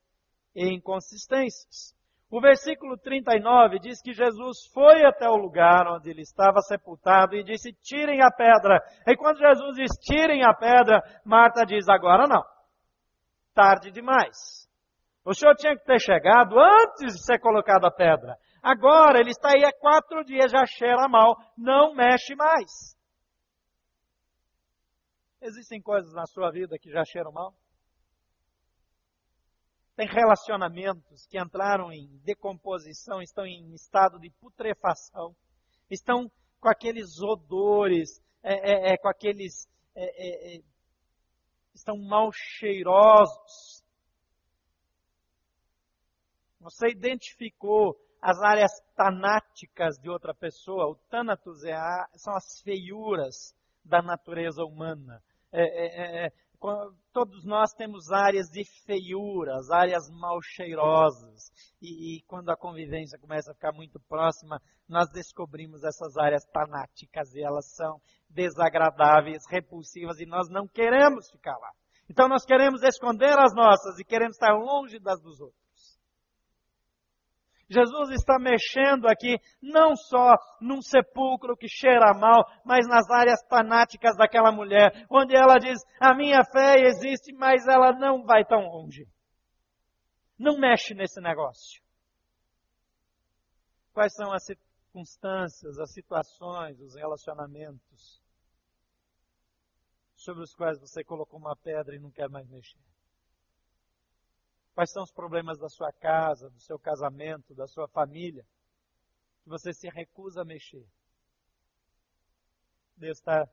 e 0.56 0.68
inconsistências. 0.74 1.94
O 2.30 2.42
versículo 2.42 2.98
39 2.98 3.80
diz 3.80 4.02
que 4.02 4.14
Jesus 4.14 4.66
foi 4.74 5.06
até 5.06 5.30
o 5.30 5.38
lugar 5.38 5.88
onde 5.88 6.10
ele 6.10 6.22
estava 6.22 6.60
sepultado 6.62 7.36
e 7.36 7.44
disse: 7.44 7.72
Tirem 7.82 8.22
a 8.22 8.32
pedra. 8.32 8.80
E 9.08 9.16
quando 9.16 9.38
Jesus 9.38 9.76
diz: 9.76 9.92
Tirem 10.02 10.44
a 10.44 10.54
pedra, 10.54 11.02
Marta 11.24 11.64
diz: 11.66 11.88
Agora 11.88 12.28
não. 12.28 12.44
Tarde 13.54 13.92
demais. 13.92 14.65
O 15.26 15.34
senhor 15.34 15.56
tinha 15.56 15.76
que 15.76 15.84
ter 15.84 16.00
chegado 16.00 16.56
antes 16.60 17.16
de 17.16 17.26
ser 17.26 17.40
colocado 17.40 17.86
a 17.86 17.92
pedra. 17.92 18.38
Agora 18.62 19.20
ele 19.20 19.32
está 19.32 19.50
aí 19.50 19.66
há 19.66 19.74
quatro 19.74 20.24
dias, 20.24 20.52
já 20.52 20.66
cheira 20.66 21.08
mal, 21.10 21.36
não 21.58 21.96
mexe 21.96 22.36
mais. 22.36 22.96
Existem 25.42 25.82
coisas 25.82 26.14
na 26.14 26.26
sua 26.26 26.52
vida 26.52 26.78
que 26.80 26.92
já 26.92 27.04
cheiram 27.04 27.32
mal? 27.32 27.54
Tem 29.96 30.08
relacionamentos 30.08 31.26
que 31.28 31.40
entraram 31.40 31.92
em 31.92 32.08
decomposição, 32.24 33.22
estão 33.22 33.46
em 33.46 33.74
estado 33.74 34.20
de 34.20 34.30
putrefação, 34.30 35.36
estão 35.90 36.30
com 36.60 36.70
aqueles 36.70 37.22
odores, 37.22 38.22
é, 38.44 38.54
é, 38.54 38.94
é, 38.94 38.98
com 38.98 39.08
aqueles. 39.08 39.68
É, 39.96 40.04
é, 40.04 40.56
é, 40.56 40.62
estão 41.74 41.98
mal 41.98 42.30
cheirosos. 42.32 43.75
Você 46.66 46.88
identificou 46.88 47.96
as 48.20 48.42
áreas 48.42 48.72
tanáticas 48.96 50.00
de 50.02 50.10
outra 50.10 50.34
pessoa. 50.34 50.90
O 50.90 50.96
tânatos 51.12 51.64
é 51.64 51.74
a, 51.74 52.08
são 52.16 52.36
as 52.36 52.60
feiuras 52.62 53.54
da 53.84 54.02
natureza 54.02 54.64
humana. 54.66 55.22
É, 55.52 55.62
é, 55.62 56.24
é, 56.24 56.26
é 56.26 56.32
todos 57.14 57.46
nós 57.46 57.72
temos 57.74 58.12
áreas 58.12 58.48
de 58.48 58.64
feiuras, 58.84 59.70
áreas 59.70 60.10
mal 60.10 60.42
cheirosas. 60.42 61.52
E, 61.80 62.18
e, 62.18 62.22
quando 62.24 62.50
a 62.50 62.58
convivência 62.58 63.20
começa 63.20 63.52
a 63.52 63.54
ficar 63.54 63.72
muito 63.72 64.00
próxima, 64.10 64.60
nós 64.90 65.08
descobrimos 65.12 65.84
essas 65.84 66.18
áreas 66.18 66.44
tanáticas 66.46 67.36
e 67.36 67.44
elas 67.44 67.68
são 67.76 68.02
desagradáveis, 68.28 69.44
repulsivas 69.48 70.20
e 70.20 70.26
nós 70.26 70.50
não 70.50 70.68
queremos 70.68 71.30
ficar 71.30 71.56
lá. 71.58 71.70
Então 72.10 72.28
nós 72.28 72.44
queremos 72.44 72.82
esconder 72.82 73.38
as 73.38 73.54
nossas 73.54 74.00
e 74.00 74.04
queremos 74.04 74.36
estar 74.36 74.54
longe 74.54 74.98
das 74.98 75.22
dos 75.22 75.40
outros. 75.40 75.65
Jesus 77.68 78.12
está 78.12 78.38
mexendo 78.38 79.08
aqui 79.08 79.38
não 79.62 79.96
só 79.96 80.36
num 80.62 80.82
sepulcro 80.82 81.58
que 81.58 81.68
cheira 81.68 82.14
mal, 82.14 82.44
mas 82.64 82.88
nas 82.88 83.10
áreas 83.10 83.44
fanáticas 83.50 84.16
daquela 84.16 84.52
mulher, 84.52 85.06
onde 85.10 85.36
ela 85.36 85.58
diz: 85.58 85.80
A 86.00 86.14
minha 86.14 86.44
fé 86.44 86.76
existe, 86.82 87.34
mas 87.34 87.68
ela 87.68 87.92
não 87.92 88.24
vai 88.24 88.46
tão 88.46 88.62
longe. 88.62 89.08
Não 90.38 90.60
mexe 90.60 90.94
nesse 90.94 91.20
negócio. 91.20 91.82
Quais 93.94 94.14
são 94.14 94.32
as 94.32 94.46
circunstâncias, 94.46 95.80
as 95.80 95.92
situações, 95.92 96.80
os 96.82 96.96
relacionamentos 96.96 98.22
sobre 100.16 100.44
os 100.44 100.54
quais 100.54 100.80
você 100.80 101.04
colocou 101.04 101.40
uma 101.40 101.56
pedra 101.56 101.96
e 101.96 102.00
não 102.00 102.12
quer 102.12 102.30
mais 102.30 102.48
mexer? 102.50 102.80
Quais 104.76 104.92
são 104.92 105.04
os 105.04 105.12
problemas 105.12 105.58
da 105.58 105.70
sua 105.70 105.90
casa, 105.94 106.50
do 106.50 106.60
seu 106.60 106.78
casamento, 106.78 107.56
da 107.56 107.66
sua 107.66 107.88
família, 107.88 108.44
que 109.42 109.50
você 109.50 109.72
se 109.72 109.88
recusa 109.88 110.42
a 110.42 110.46
mexer? 110.46 110.86
Deus 112.98 113.18
está, 113.18 113.48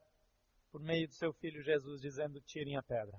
por 0.73 0.81
meio 0.81 1.07
do 1.07 1.15
seu 1.15 1.33
filho 1.35 1.63
Jesus, 1.63 2.01
dizendo: 2.01 2.41
tirem 2.41 2.77
a 2.77 2.83
pedra. 2.83 3.17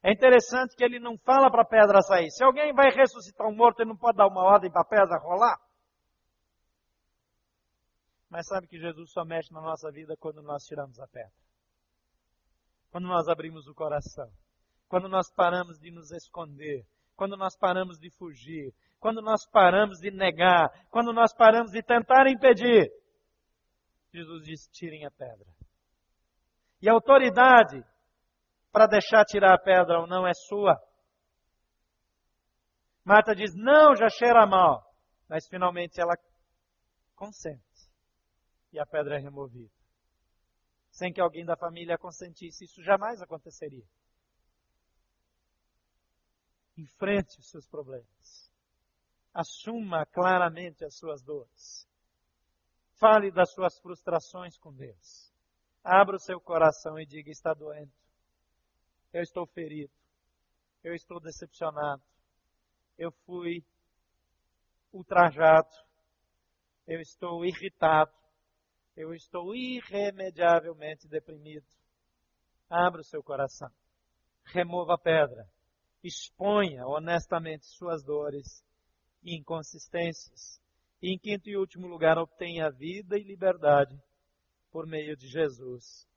É 0.00 0.12
interessante 0.12 0.76
que 0.76 0.84
ele 0.84 1.00
não 1.00 1.18
fala 1.18 1.50
para 1.50 1.62
a 1.62 1.68
pedra 1.68 2.00
sair. 2.02 2.30
Se 2.30 2.44
alguém 2.44 2.72
vai 2.72 2.90
ressuscitar 2.90 3.48
um 3.48 3.54
morto, 3.54 3.80
ele 3.80 3.90
não 3.90 3.96
pode 3.96 4.16
dar 4.16 4.28
uma 4.28 4.44
ordem 4.44 4.70
para 4.70 4.82
a 4.82 4.88
pedra 4.88 5.18
rolar. 5.18 5.58
Mas 8.28 8.46
sabe 8.46 8.68
que 8.68 8.78
Jesus 8.78 9.10
só 9.10 9.24
mexe 9.24 9.52
na 9.52 9.60
nossa 9.60 9.90
vida 9.90 10.16
quando 10.16 10.40
nós 10.40 10.62
tiramos 10.64 10.98
a 11.00 11.06
pedra. 11.08 11.32
Quando 12.90 13.08
nós 13.08 13.26
abrimos 13.28 13.66
o 13.66 13.74
coração 13.74 14.30
quando 14.92 15.08
nós 15.08 15.32
paramos 15.32 15.78
de 15.78 15.90
nos 15.90 16.10
esconder, 16.10 16.86
quando 17.16 17.34
nós 17.34 17.56
paramos 17.56 17.98
de 17.98 18.10
fugir, 18.10 18.74
quando 19.00 19.22
nós 19.22 19.48
paramos 19.48 19.98
de 20.00 20.10
negar, 20.10 20.68
quando 20.90 21.14
nós 21.14 21.32
paramos 21.34 21.72
de 21.72 21.82
tentar 21.82 22.26
impedir. 22.28 22.92
Jesus 24.12 24.44
diz: 24.44 24.68
tirem 24.70 25.06
a 25.06 25.10
pedra. 25.10 25.46
E 26.82 26.90
a 26.90 26.92
autoridade 26.92 27.82
para 28.70 28.86
deixar 28.86 29.24
tirar 29.24 29.54
a 29.54 29.58
pedra 29.58 29.98
ou 29.98 30.06
não 30.06 30.26
é 30.26 30.34
sua. 30.34 30.78
Marta 33.02 33.34
diz: 33.34 33.54
não, 33.54 33.96
já 33.96 34.10
cheira 34.10 34.46
mal. 34.46 34.84
Mas 35.26 35.48
finalmente 35.48 36.02
ela 36.02 36.18
consente. 37.14 37.88
E 38.70 38.78
a 38.78 38.84
pedra 38.84 39.16
é 39.16 39.22
removida. 39.22 39.72
Sem 40.90 41.14
que 41.14 41.20
alguém 41.22 41.46
da 41.46 41.56
família 41.56 41.96
consentisse, 41.96 42.66
isso 42.66 42.82
jamais 42.82 43.22
aconteceria. 43.22 43.86
Enfrente 46.76 47.38
os 47.38 47.50
seus 47.50 47.66
problemas. 47.66 48.50
Assuma 49.34 50.06
claramente 50.06 50.84
as 50.84 50.96
suas 50.96 51.22
dores. 51.22 51.88
Fale 52.98 53.30
das 53.30 53.52
suas 53.52 53.78
frustrações 53.78 54.56
com 54.58 54.72
Deus. 54.72 55.32
Abra 55.84 56.16
o 56.16 56.20
seu 56.20 56.40
coração 56.40 56.98
e 56.98 57.06
diga: 57.06 57.30
está 57.30 57.52
doendo. 57.52 57.92
Eu 59.12 59.22
estou 59.22 59.46
ferido. 59.46 59.92
Eu 60.82 60.94
estou 60.94 61.20
decepcionado. 61.20 62.02
Eu 62.96 63.10
fui 63.26 63.64
ultrajado. 64.92 65.70
Eu 66.86 67.00
estou 67.00 67.44
irritado. 67.44 68.12
Eu 68.96 69.14
estou 69.14 69.54
irremediavelmente 69.54 71.08
deprimido. 71.08 71.66
Abra 72.68 73.00
o 73.00 73.04
seu 73.04 73.22
coração. 73.22 73.70
Remova 74.44 74.94
a 74.94 74.98
pedra 74.98 75.51
exponha 76.02 76.86
honestamente 76.86 77.66
suas 77.66 78.02
dores 78.02 78.64
e 79.22 79.36
inconsistências. 79.36 80.60
E 81.00 81.12
em 81.12 81.18
quinto 81.18 81.48
e 81.48 81.56
último 81.56 81.86
lugar, 81.86 82.18
obtenha 82.18 82.70
vida 82.70 83.16
e 83.16 83.22
liberdade 83.22 83.96
por 84.70 84.86
meio 84.86 85.16
de 85.16 85.28
Jesus 85.28 86.08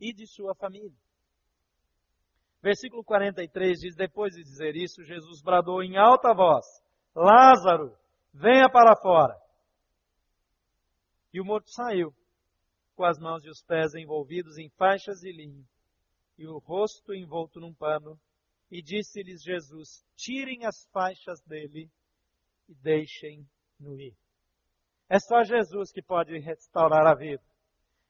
e 0.00 0.12
de 0.12 0.26
sua 0.26 0.54
família. 0.54 0.98
Versículo 2.62 3.04
43 3.04 3.78
diz: 3.78 3.94
Depois 3.94 4.34
de 4.34 4.42
dizer 4.42 4.74
isso, 4.74 5.04
Jesus 5.04 5.42
bradou 5.42 5.82
em 5.82 5.96
alta 5.96 6.32
voz: 6.34 6.64
Lázaro, 7.14 7.94
venha 8.32 8.70
para 8.70 8.96
fora. 8.96 9.38
E 11.32 11.40
o 11.40 11.44
morto 11.44 11.68
saiu, 11.70 12.14
com 12.96 13.04
as 13.04 13.18
mãos 13.18 13.44
e 13.44 13.50
os 13.50 13.62
pés 13.62 13.94
envolvidos 13.94 14.56
em 14.56 14.70
faixas 14.70 15.18
de 15.18 15.30
linho, 15.30 15.66
e 16.38 16.46
o 16.46 16.58
rosto 16.58 17.12
envolto 17.12 17.60
num 17.60 17.74
pano 17.74 18.18
e 18.70 18.82
disse-lhes 18.82 19.42
Jesus: 19.42 20.04
Tirem 20.16 20.64
as 20.64 20.86
faixas 20.92 21.40
dele 21.42 21.90
e 22.68 22.74
deixem-no 22.74 24.00
ir. 24.00 24.16
É 25.08 25.18
só 25.18 25.42
Jesus 25.44 25.92
que 25.92 26.02
pode 26.02 26.38
restaurar 26.38 27.06
a 27.06 27.14
vida. 27.14 27.42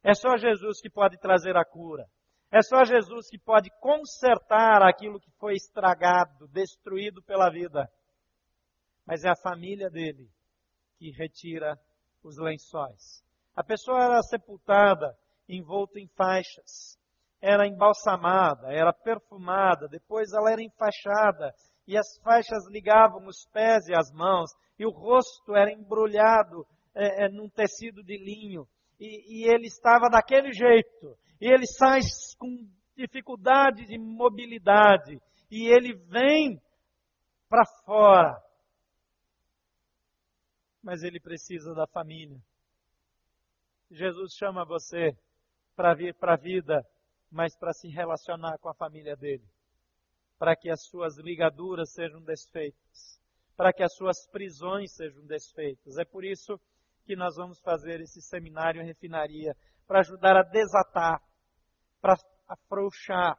É 0.03 0.15
só 0.15 0.37
Jesus 0.37 0.81
que 0.81 0.91
pode 0.91 1.19
trazer 1.19 1.57
a 1.57 1.65
cura. 1.65 2.07
É 2.51 2.63
só 2.63 2.85
Jesus 2.85 3.29
que 3.29 3.39
pode 3.39 3.69
consertar 3.81 4.83
aquilo 4.83 5.19
que 5.19 5.31
foi 5.33 5.55
estragado, 5.55 6.47
destruído 6.49 7.23
pela 7.23 7.51
vida. 7.51 7.91
Mas 9.05 9.25
é 9.25 9.31
a 9.31 9.37
família 9.37 9.91
dele 9.91 10.31
que 10.99 11.11
retira 11.11 11.77
os 12.23 12.39
lençóis. 12.39 13.25
A 13.57 13.65
pessoa 13.65 14.03
era 14.05 14.23
sepultada, 14.23 15.17
envolta 15.49 15.99
em 15.99 16.07
faixas, 16.09 16.99
era 17.45 17.69
embalsamada, 17.69 18.73
era 18.73 18.91
perfumada, 18.91 19.87
depois 19.87 20.33
ela 20.33 20.51
era 20.51 20.63
enfaixada, 20.63 21.53
e 21.87 21.95
as 21.95 22.17
faixas 22.23 22.67
ligavam 22.71 23.27
os 23.27 23.47
pés 23.53 23.87
e 23.87 23.95
as 23.95 24.11
mãos, 24.13 24.51
e 24.79 24.87
o 24.87 24.91
rosto 24.91 25.55
era 25.55 25.71
embrulhado 25.71 26.67
é, 26.95 27.27
é, 27.27 27.29
num 27.29 27.51
tecido 27.51 28.03
de 28.03 28.17
linho, 28.17 28.67
e, 28.99 29.43
e 29.43 29.53
ele 29.53 29.67
estava 29.67 30.09
daquele 30.09 30.55
jeito, 30.55 31.19
e 31.39 31.47
ele 31.47 31.67
sai 31.67 32.01
com 32.39 32.67
dificuldade 32.97 33.85
de 33.85 33.99
mobilidade, 33.99 35.21
e 35.51 35.67
ele 35.67 35.93
vem 36.09 36.59
para 37.47 37.65
fora. 37.85 38.43
Mas 40.83 41.03
ele 41.03 41.21
precisa 41.21 41.75
da 41.75 41.87
família. 41.87 42.39
Jesus 43.91 44.33
chama 44.35 44.65
você 44.65 45.15
para 45.77 45.95
vir 45.95 46.15
para 46.15 46.35
a 46.35 46.39
vida, 46.39 46.83
mas 47.35 47.57
para 47.57 47.73
se 47.73 47.89
relacionar 47.89 48.59
com 48.59 48.69
a 48.69 48.75
família 48.75 49.17
dele, 49.17 49.45
para 50.39 50.55
que 50.55 50.71
as 50.71 50.87
suas 50.87 51.19
ligaduras 51.19 51.93
sejam 51.93 52.23
desfeitas, 52.23 53.21
para 53.57 53.73
que 53.73 53.83
as 53.83 53.93
suas 53.93 54.25
prisões 54.31 54.95
sejam 54.95 55.27
desfeitas. 55.27 55.99
É 55.99 56.05
por 56.05 56.25
isso 56.25 56.61
que 57.05 57.17
nós 57.17 57.35
vamos 57.35 57.61
fazer 57.61 58.01
esse 58.01 58.23
seminário 58.23 58.81
em 58.81 58.87
refinaria, 58.87 59.53
para 59.85 59.99
ajudar 59.99 60.37
a 60.37 60.43
desatar, 60.45 61.21
para 62.01 62.17
afrouxar, 62.47 63.37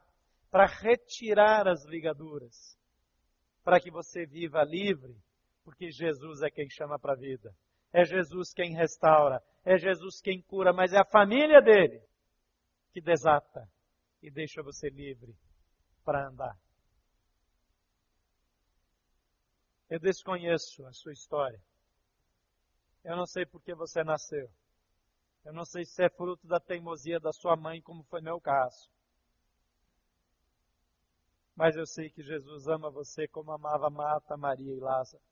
para 0.50 0.66
retirar 0.66 1.66
as 1.66 1.82
ligaduras, 1.86 2.78
para 3.64 3.80
que 3.80 3.90
você 3.90 4.26
viva 4.26 4.62
livre, 4.62 5.16
porque 5.64 5.90
Jesus 5.90 6.42
é 6.42 6.50
quem 6.50 6.68
chama 6.68 6.98
para 6.98 7.14
a 7.14 7.16
vida. 7.16 7.50
É 7.94 8.04
Jesus 8.04 8.52
quem 8.52 8.74
restaura, 8.76 9.42
é 9.64 9.78
Jesus 9.78 10.20
quem 10.20 10.42
cura, 10.42 10.70
mas 10.70 10.92
é 10.92 10.98
a 10.98 11.10
família 11.10 11.62
dele 11.62 12.02
que 12.92 13.00
desata 13.00 13.66
e 14.22 14.30
deixa 14.30 14.62
você 14.62 14.88
livre 14.88 15.36
para 16.04 16.28
andar. 16.28 16.56
Eu 19.88 20.00
desconheço 20.00 20.84
a 20.86 20.92
sua 20.92 21.12
história. 21.12 21.60
Eu 23.04 23.16
não 23.16 23.26
sei 23.26 23.46
por 23.46 23.62
que 23.62 23.74
você 23.74 24.02
nasceu. 24.02 24.50
Eu 25.44 25.52
não 25.52 25.64
sei 25.64 25.84
se 25.84 26.02
é 26.02 26.10
fruto 26.10 26.44
da 26.46 26.58
teimosia 26.58 27.20
da 27.20 27.32
sua 27.32 27.56
mãe, 27.56 27.80
como 27.80 28.02
foi 28.04 28.20
meu 28.20 28.40
caso. 28.40 28.90
Mas 31.54 31.76
eu 31.76 31.86
sei 31.86 32.10
que 32.10 32.22
Jesus 32.22 32.66
ama 32.66 32.90
você 32.90 33.28
como 33.28 33.52
amava 33.52 33.88
Marta, 33.88 34.36
Maria 34.36 34.74
e 34.74 34.80
Lázaro. 34.80 35.22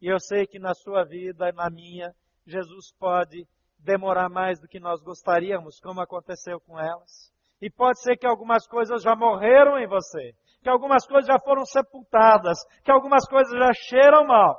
E 0.00 0.08
eu 0.08 0.18
sei 0.18 0.46
que 0.46 0.58
na 0.58 0.74
sua 0.74 1.04
vida, 1.04 1.52
na 1.52 1.70
minha, 1.70 2.14
Jesus 2.44 2.92
pode 2.98 3.48
demorar 3.78 4.28
mais 4.28 4.60
do 4.60 4.68
que 4.68 4.80
nós 4.80 5.00
gostaríamos, 5.00 5.78
como 5.80 6.00
aconteceu 6.00 6.60
com 6.60 6.78
elas. 6.78 7.32
E 7.60 7.70
pode 7.70 8.00
ser 8.00 8.16
que 8.16 8.26
algumas 8.26 8.66
coisas 8.66 9.02
já 9.02 9.16
morreram 9.16 9.78
em 9.78 9.86
você, 9.86 10.34
que 10.62 10.68
algumas 10.68 11.06
coisas 11.06 11.26
já 11.26 11.38
foram 11.38 11.64
sepultadas, 11.64 12.58
que 12.84 12.90
algumas 12.90 13.26
coisas 13.28 13.52
já 13.52 13.72
cheiram 13.72 14.26
mal. 14.26 14.56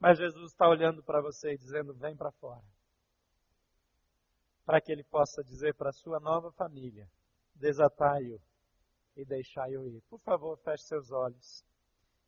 Mas 0.00 0.18
Jesus 0.18 0.52
está 0.52 0.68
olhando 0.68 1.02
para 1.02 1.20
você 1.20 1.52
e 1.52 1.58
dizendo: 1.58 1.94
vem 1.94 2.16
para 2.16 2.32
fora 2.32 2.62
para 4.66 4.80
que 4.80 4.90
ele 4.90 5.04
possa 5.04 5.44
dizer 5.44 5.74
para 5.76 5.90
a 5.90 5.92
sua 5.92 6.18
nova 6.18 6.50
família: 6.50 7.08
desatai-o 7.54 8.40
e 9.16 9.24
deixai-o 9.24 9.86
ir. 9.86 10.02
Por 10.10 10.20
favor, 10.20 10.58
feche 10.58 10.82
seus 10.82 11.10
olhos. 11.12 11.64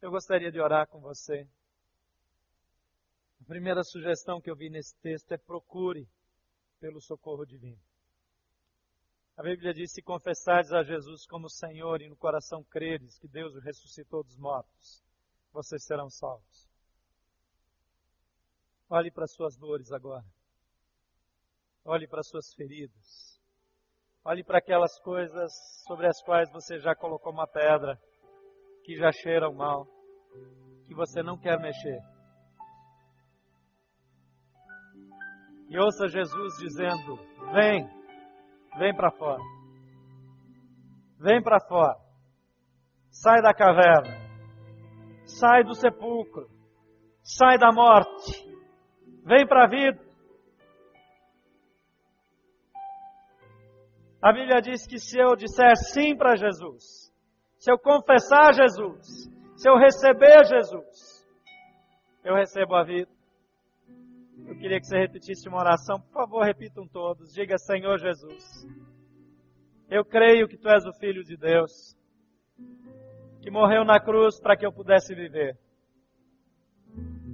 Eu 0.00 0.12
gostaria 0.12 0.50
de 0.50 0.60
orar 0.60 0.86
com 0.86 1.00
você. 1.00 1.46
A 3.42 3.44
primeira 3.44 3.82
sugestão 3.82 4.40
que 4.40 4.48
eu 4.48 4.56
vi 4.56 4.70
nesse 4.70 4.96
texto 5.00 5.32
é 5.32 5.36
procure 5.36 6.08
pelo 6.78 7.00
socorro 7.00 7.44
divino. 7.44 7.80
A 9.38 9.42
Bíblia 9.44 9.72
diz: 9.72 9.92
se 9.92 10.02
confessares 10.02 10.72
a 10.72 10.82
Jesus 10.82 11.24
como 11.24 11.48
Senhor 11.48 12.02
e 12.02 12.08
no 12.08 12.16
coração 12.16 12.64
creres 12.64 13.16
que 13.20 13.28
Deus 13.28 13.54
o 13.54 13.60
ressuscitou 13.60 14.24
dos 14.24 14.36
mortos, 14.36 15.00
vocês 15.52 15.84
serão 15.84 16.10
salvos. 16.10 16.68
Olhe 18.90 19.12
para 19.12 19.24
as 19.24 19.32
suas 19.32 19.56
dores 19.56 19.92
agora. 19.92 20.24
Olhe 21.84 22.08
para 22.08 22.24
suas 22.24 22.52
feridas. 22.52 23.40
Olhe 24.24 24.42
para 24.42 24.58
aquelas 24.58 24.98
coisas 25.02 25.52
sobre 25.86 26.08
as 26.08 26.20
quais 26.24 26.50
você 26.50 26.80
já 26.80 26.96
colocou 26.96 27.32
uma 27.32 27.46
pedra, 27.46 27.96
que 28.82 28.96
já 28.96 29.12
cheiram 29.12 29.54
mal, 29.54 29.86
que 30.84 30.94
você 30.94 31.22
não 31.22 31.38
quer 31.38 31.60
mexer. 31.60 32.00
E 35.68 35.78
ouça 35.78 36.08
Jesus 36.08 36.54
dizendo: 36.58 37.16
Vem, 37.52 37.97
vem 38.76 38.94
para 38.94 39.10
fora. 39.10 39.42
Vem 41.18 41.42
para 41.42 41.60
fora. 41.60 41.96
Sai 43.10 43.40
da 43.42 43.54
caverna. 43.54 44.16
Sai 45.26 45.64
do 45.64 45.74
sepulcro. 45.74 46.48
Sai 47.22 47.58
da 47.58 47.72
morte. 47.72 48.46
Vem 49.24 49.46
para 49.46 49.64
a 49.64 49.68
vida. 49.68 50.08
A 54.20 54.32
Bíblia 54.32 54.60
diz 54.60 54.86
que 54.86 54.98
se 54.98 55.18
eu 55.18 55.36
disser 55.36 55.76
sim 55.76 56.16
para 56.16 56.36
Jesus, 56.36 57.12
se 57.58 57.70
eu 57.70 57.78
confessar 57.78 58.52
Jesus, 58.52 59.30
se 59.56 59.68
eu 59.68 59.76
receber 59.76 60.44
Jesus, 60.44 61.24
eu 62.24 62.34
recebo 62.34 62.74
a 62.74 62.84
vida. 62.84 63.17
Eu 64.48 64.56
queria 64.56 64.80
que 64.80 64.86
você 64.86 64.98
repetisse 64.98 65.48
uma 65.48 65.58
oração. 65.58 66.00
Por 66.00 66.12
favor, 66.12 66.42
repitam 66.44 66.88
todos. 66.88 67.32
Diga, 67.32 67.56
Senhor 67.58 67.98
Jesus, 67.98 68.66
eu 69.88 70.04
creio 70.04 70.48
que 70.48 70.58
Tu 70.58 70.68
és 70.68 70.84
o 70.84 70.92
Filho 70.94 71.22
de 71.22 71.36
Deus, 71.36 71.96
que 73.40 73.50
morreu 73.50 73.84
na 73.84 74.00
cruz 74.00 74.40
para 74.40 74.56
que 74.56 74.66
eu 74.66 74.72
pudesse 74.72 75.14
viver. 75.14 75.56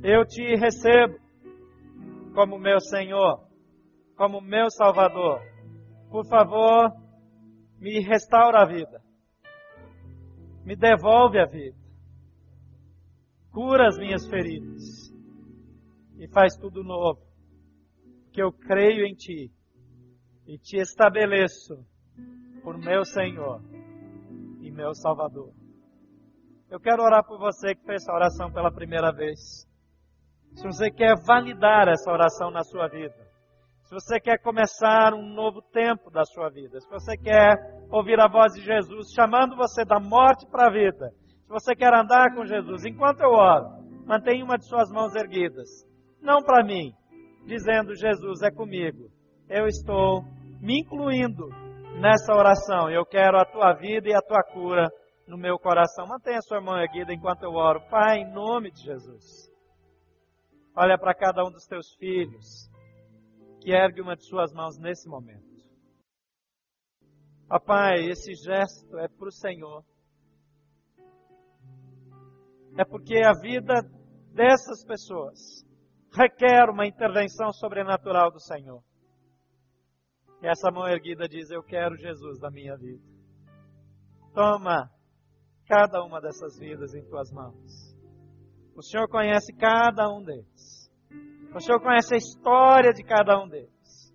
Eu 0.03 0.27
te 0.27 0.43
recebo 0.57 1.19
como 2.35 2.59
meu 2.59 2.81
Senhor, 2.81 3.49
como 4.17 4.43
meu 4.43 4.69
Salvador 4.71 5.41
por 6.15 6.25
favor, 6.29 6.93
me 7.81 7.99
restaura 7.99 8.63
a 8.63 8.65
vida. 8.65 9.03
Me 10.65 10.77
devolve 10.77 11.41
a 11.41 11.45
vida. 11.45 11.77
Cura 13.51 13.89
as 13.89 13.99
minhas 13.99 14.25
feridas. 14.29 15.04
E 16.25 16.29
faz 16.29 16.57
tudo 16.57 16.83
novo. 16.83 17.21
Que 18.33 18.43
eu 18.43 18.51
creio 18.51 19.05
em 19.05 19.15
Ti. 19.15 19.53
E 20.47 20.59
te 20.59 20.79
estabeleço 20.79 21.85
por 22.63 22.79
meu 22.79 23.05
Senhor 23.05 23.61
e 24.63 24.71
meu 24.71 24.95
Salvador. 24.95 25.53
Eu 26.71 26.81
quero 26.81 27.03
orar 27.03 27.27
por 27.27 27.39
você 27.39 27.75
que 27.75 27.85
fez 27.85 28.03
essa 28.03 28.13
oração 28.13 28.51
pela 28.51 28.73
primeira 28.73 29.13
vez. 29.13 29.69
Se 30.55 30.65
você 30.65 30.91
quer 30.91 31.15
validar 31.27 31.89
essa 31.89 32.11
oração 32.11 32.51
na 32.51 32.63
sua 32.63 32.89
vida, 32.89 33.31
se 33.83 33.93
você 33.95 34.19
quer 34.19 34.39
começar 34.39 35.13
um 35.13 35.35
novo 35.35 35.61
tempo 35.61 36.11
da 36.11 36.25
sua 36.25 36.49
vida, 36.49 36.81
se 36.81 36.89
você 36.89 37.19
quer 37.19 37.55
ouvir 37.91 38.19
a 38.19 38.29
voz 38.29 38.55
de 38.55 38.63
Jesus 38.63 39.13
chamando 39.13 39.57
você 39.57 39.85
da 39.85 40.01
morte 40.01 40.47
para 40.47 40.69
a 40.69 40.73
vida, 40.73 41.11
se 41.43 41.49
você 41.49 41.77
quer 41.77 41.93
andar 41.93 42.35
com 42.35 42.47
Jesus, 42.47 42.87
enquanto 42.87 43.21
eu 43.21 43.31
oro, 43.31 43.69
mantenha 44.07 44.43
uma 44.43 44.57
de 44.57 44.67
suas 44.67 44.91
mãos 44.91 45.15
erguidas. 45.15 45.69
Não 46.25 46.43
para 46.43 46.65
mim, 46.65 46.91
dizendo: 47.45 47.95
Jesus 47.95 48.41
é 48.41 48.51
comigo. 48.51 49.11
Eu 49.47 49.67
estou 49.67 50.23
me 50.59 50.81
incluindo 50.81 51.51
nessa 52.01 52.33
oração. 52.33 52.91
Eu 52.91 53.05
quero 53.05 53.39
a 53.39 53.45
tua 53.45 53.75
vida 53.75 54.09
e 54.09 54.15
a 54.15 54.23
tua 54.23 54.43
cura 54.43 54.89
no 55.29 55.37
meu 55.37 55.59
coração. 55.59 56.07
Mantenha 56.07 56.41
sua 56.41 56.63
mão 56.63 56.79
erguida 56.79 57.13
enquanto 57.13 57.43
eu 57.43 57.53
oro. 57.53 57.79
Pai, 57.91 58.21
em 58.21 58.33
nome 58.33 58.71
de 58.71 58.83
Jesus. 58.83 59.53
Olha 60.75 60.97
para 60.97 61.15
cada 61.15 61.45
um 61.45 61.51
dos 61.51 61.67
teus 61.67 61.95
filhos 61.97 62.71
que 63.61 63.71
ergue 63.71 64.01
uma 64.01 64.17
de 64.17 64.25
suas 64.25 64.51
mãos 64.55 64.79
nesse 64.79 65.07
momento. 65.07 65.45
Pai, 67.67 68.07
esse 68.07 68.35
gesto 68.35 68.99
é 68.99 69.09
para 69.09 69.29
o 69.29 69.31
Senhor. 69.31 69.85
É 72.79 72.85
porque 72.85 73.19
a 73.19 73.33
vida 73.41 73.75
dessas 74.33 74.85
pessoas 74.85 75.64
requer 76.15 76.71
uma 76.71 76.87
intervenção 76.87 77.53
sobrenatural 77.53 78.31
do 78.31 78.41
Senhor. 78.41 78.83
E 80.43 80.47
essa 80.47 80.71
mão 80.71 80.87
erguida 80.87 81.29
diz: 81.29 81.51
Eu 81.51 81.63
quero 81.63 81.97
Jesus 81.97 82.39
na 82.41 82.51
minha 82.51 82.77
vida. 82.77 83.03
Toma 84.33 84.91
cada 85.67 86.03
uma 86.05 86.21
dessas 86.21 86.59
vidas 86.59 86.95
em 86.95 87.05
tuas 87.05 87.31
mãos. 87.33 87.95
O 88.77 88.83
Senhor 88.83 89.09
conhece 89.09 89.53
cada 89.55 90.09
um 90.09 90.23
deles. 90.23 90.91
O 91.55 91.61
Senhor 91.61 91.81
conhece 91.81 92.15
a 92.15 92.19
história 92.19 92.93
de 92.93 93.05
cada 93.05 93.41
um 93.41 93.49
deles. 93.49 94.13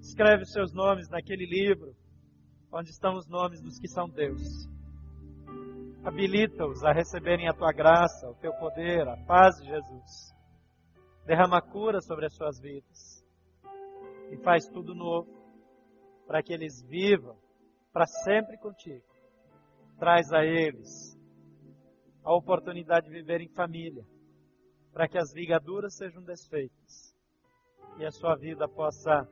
Escreve 0.00 0.42
os 0.42 0.52
seus 0.52 0.72
nomes 0.72 1.08
naquele 1.08 1.46
livro 1.46 1.94
onde 2.72 2.90
estão 2.90 3.16
os 3.16 3.28
nomes 3.28 3.60
dos 3.60 3.78
que 3.78 3.88
são 3.88 4.08
Deus. 4.08 4.71
Habilita-os 6.04 6.82
a 6.82 6.92
receberem 6.92 7.48
a 7.48 7.54
tua 7.54 7.72
graça, 7.72 8.28
o 8.28 8.34
teu 8.34 8.52
poder, 8.54 9.06
a 9.06 9.16
paz 9.24 9.54
de 9.58 9.66
Jesus. 9.68 10.34
Derrama 11.24 11.62
cura 11.62 12.00
sobre 12.00 12.26
as 12.26 12.34
suas 12.34 12.58
vidas 12.60 13.24
e 14.32 14.36
faz 14.38 14.66
tudo 14.66 14.96
novo 14.96 15.30
para 16.26 16.42
que 16.42 16.52
eles 16.52 16.82
vivam 16.88 17.36
para 17.92 18.04
sempre 18.06 18.58
contigo. 18.58 19.04
Traz 19.96 20.32
a 20.32 20.44
eles 20.44 21.16
a 22.24 22.34
oportunidade 22.34 23.06
de 23.06 23.12
viver 23.12 23.40
em 23.40 23.48
família, 23.48 24.04
para 24.92 25.06
que 25.06 25.18
as 25.18 25.32
ligaduras 25.32 25.94
sejam 25.96 26.22
desfeitas 26.22 27.16
e 27.98 28.04
a 28.04 28.10
sua 28.10 28.34
vida 28.34 28.68
possa 28.68 29.28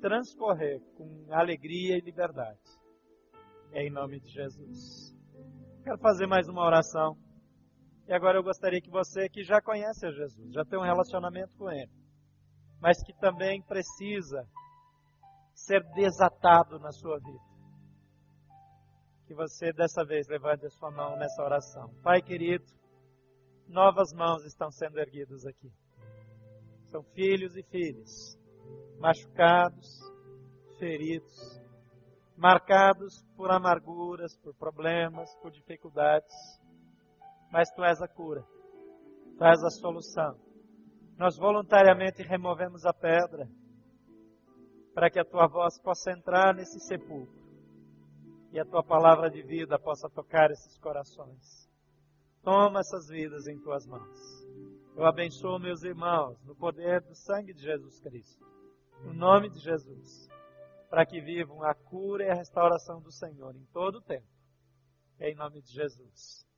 transcorrer 0.00 0.80
com 0.96 1.26
alegria 1.30 1.98
e 1.98 2.00
liberdade. 2.00 2.58
É 3.72 3.86
em 3.86 3.90
nome 3.90 4.18
de 4.18 4.28
Jesus. 4.28 5.09
Quero 5.82 5.98
fazer 5.98 6.26
mais 6.26 6.46
uma 6.46 6.62
oração. 6.62 7.16
E 8.06 8.12
agora 8.12 8.38
eu 8.38 8.42
gostaria 8.42 8.80
que 8.82 8.90
você 8.90 9.28
que 9.28 9.42
já 9.42 9.62
conhece 9.62 10.06
a 10.06 10.10
Jesus, 10.10 10.52
já 10.52 10.64
tem 10.64 10.78
um 10.78 10.82
relacionamento 10.82 11.56
com 11.56 11.70
Ele, 11.70 11.90
mas 12.80 13.02
que 13.02 13.14
também 13.14 13.62
precisa 13.62 14.46
ser 15.54 15.82
desatado 15.94 16.78
na 16.78 16.92
sua 16.92 17.18
vida. 17.18 17.40
Que 19.26 19.34
você 19.34 19.72
dessa 19.72 20.04
vez 20.04 20.28
levante 20.28 20.66
a 20.66 20.70
sua 20.70 20.90
mão 20.90 21.16
nessa 21.16 21.42
oração. 21.42 21.88
Pai 22.02 22.20
querido, 22.20 22.66
novas 23.66 24.12
mãos 24.12 24.44
estão 24.44 24.70
sendo 24.70 24.98
erguidas 24.98 25.46
aqui. 25.46 25.72
São 26.90 27.02
filhos 27.14 27.56
e 27.56 27.62
filhas, 27.62 28.38
machucados, 28.98 30.00
feridos, 30.78 31.59
marcados 32.40 33.22
por 33.36 33.50
amarguras, 33.50 34.34
por 34.38 34.54
problemas, 34.54 35.36
por 35.42 35.50
dificuldades. 35.50 36.32
Mas 37.52 37.70
tu 37.70 37.84
és 37.84 38.00
a 38.00 38.08
cura, 38.08 38.42
tu 39.36 39.44
és 39.44 39.62
a 39.62 39.68
solução. 39.68 40.40
Nós 41.18 41.36
voluntariamente 41.36 42.22
removemos 42.22 42.86
a 42.86 42.94
pedra 42.94 43.46
para 44.94 45.10
que 45.10 45.20
a 45.20 45.24
tua 45.24 45.46
voz 45.46 45.78
possa 45.82 46.12
entrar 46.12 46.54
nesse 46.54 46.80
sepulcro 46.80 47.38
e 48.52 48.58
a 48.58 48.64
tua 48.64 48.82
palavra 48.82 49.30
de 49.30 49.42
vida 49.42 49.78
possa 49.78 50.08
tocar 50.08 50.50
esses 50.50 50.78
corações. 50.78 51.68
Toma 52.42 52.80
essas 52.80 53.06
vidas 53.08 53.46
em 53.46 53.60
tuas 53.60 53.86
mãos. 53.86 54.18
Eu 54.96 55.04
abençoo 55.04 55.58
meus 55.58 55.82
irmãos 55.82 56.42
no 56.44 56.56
poder 56.56 57.02
do 57.02 57.14
sangue 57.14 57.52
de 57.52 57.60
Jesus 57.60 58.00
Cristo. 58.00 58.46
No 59.04 59.12
nome 59.12 59.50
de 59.50 59.58
Jesus. 59.60 60.30
Para 60.90 61.06
que 61.06 61.20
vivam 61.20 61.62
a 61.62 61.72
cura 61.72 62.24
e 62.24 62.28
a 62.28 62.34
restauração 62.34 63.00
do 63.00 63.10
Senhor 63.10 63.56
em 63.56 63.64
todo 63.72 63.98
o 63.98 64.02
tempo. 64.02 64.26
Em 65.20 65.34
nome 65.34 65.62
de 65.62 65.72
Jesus. 65.72 66.49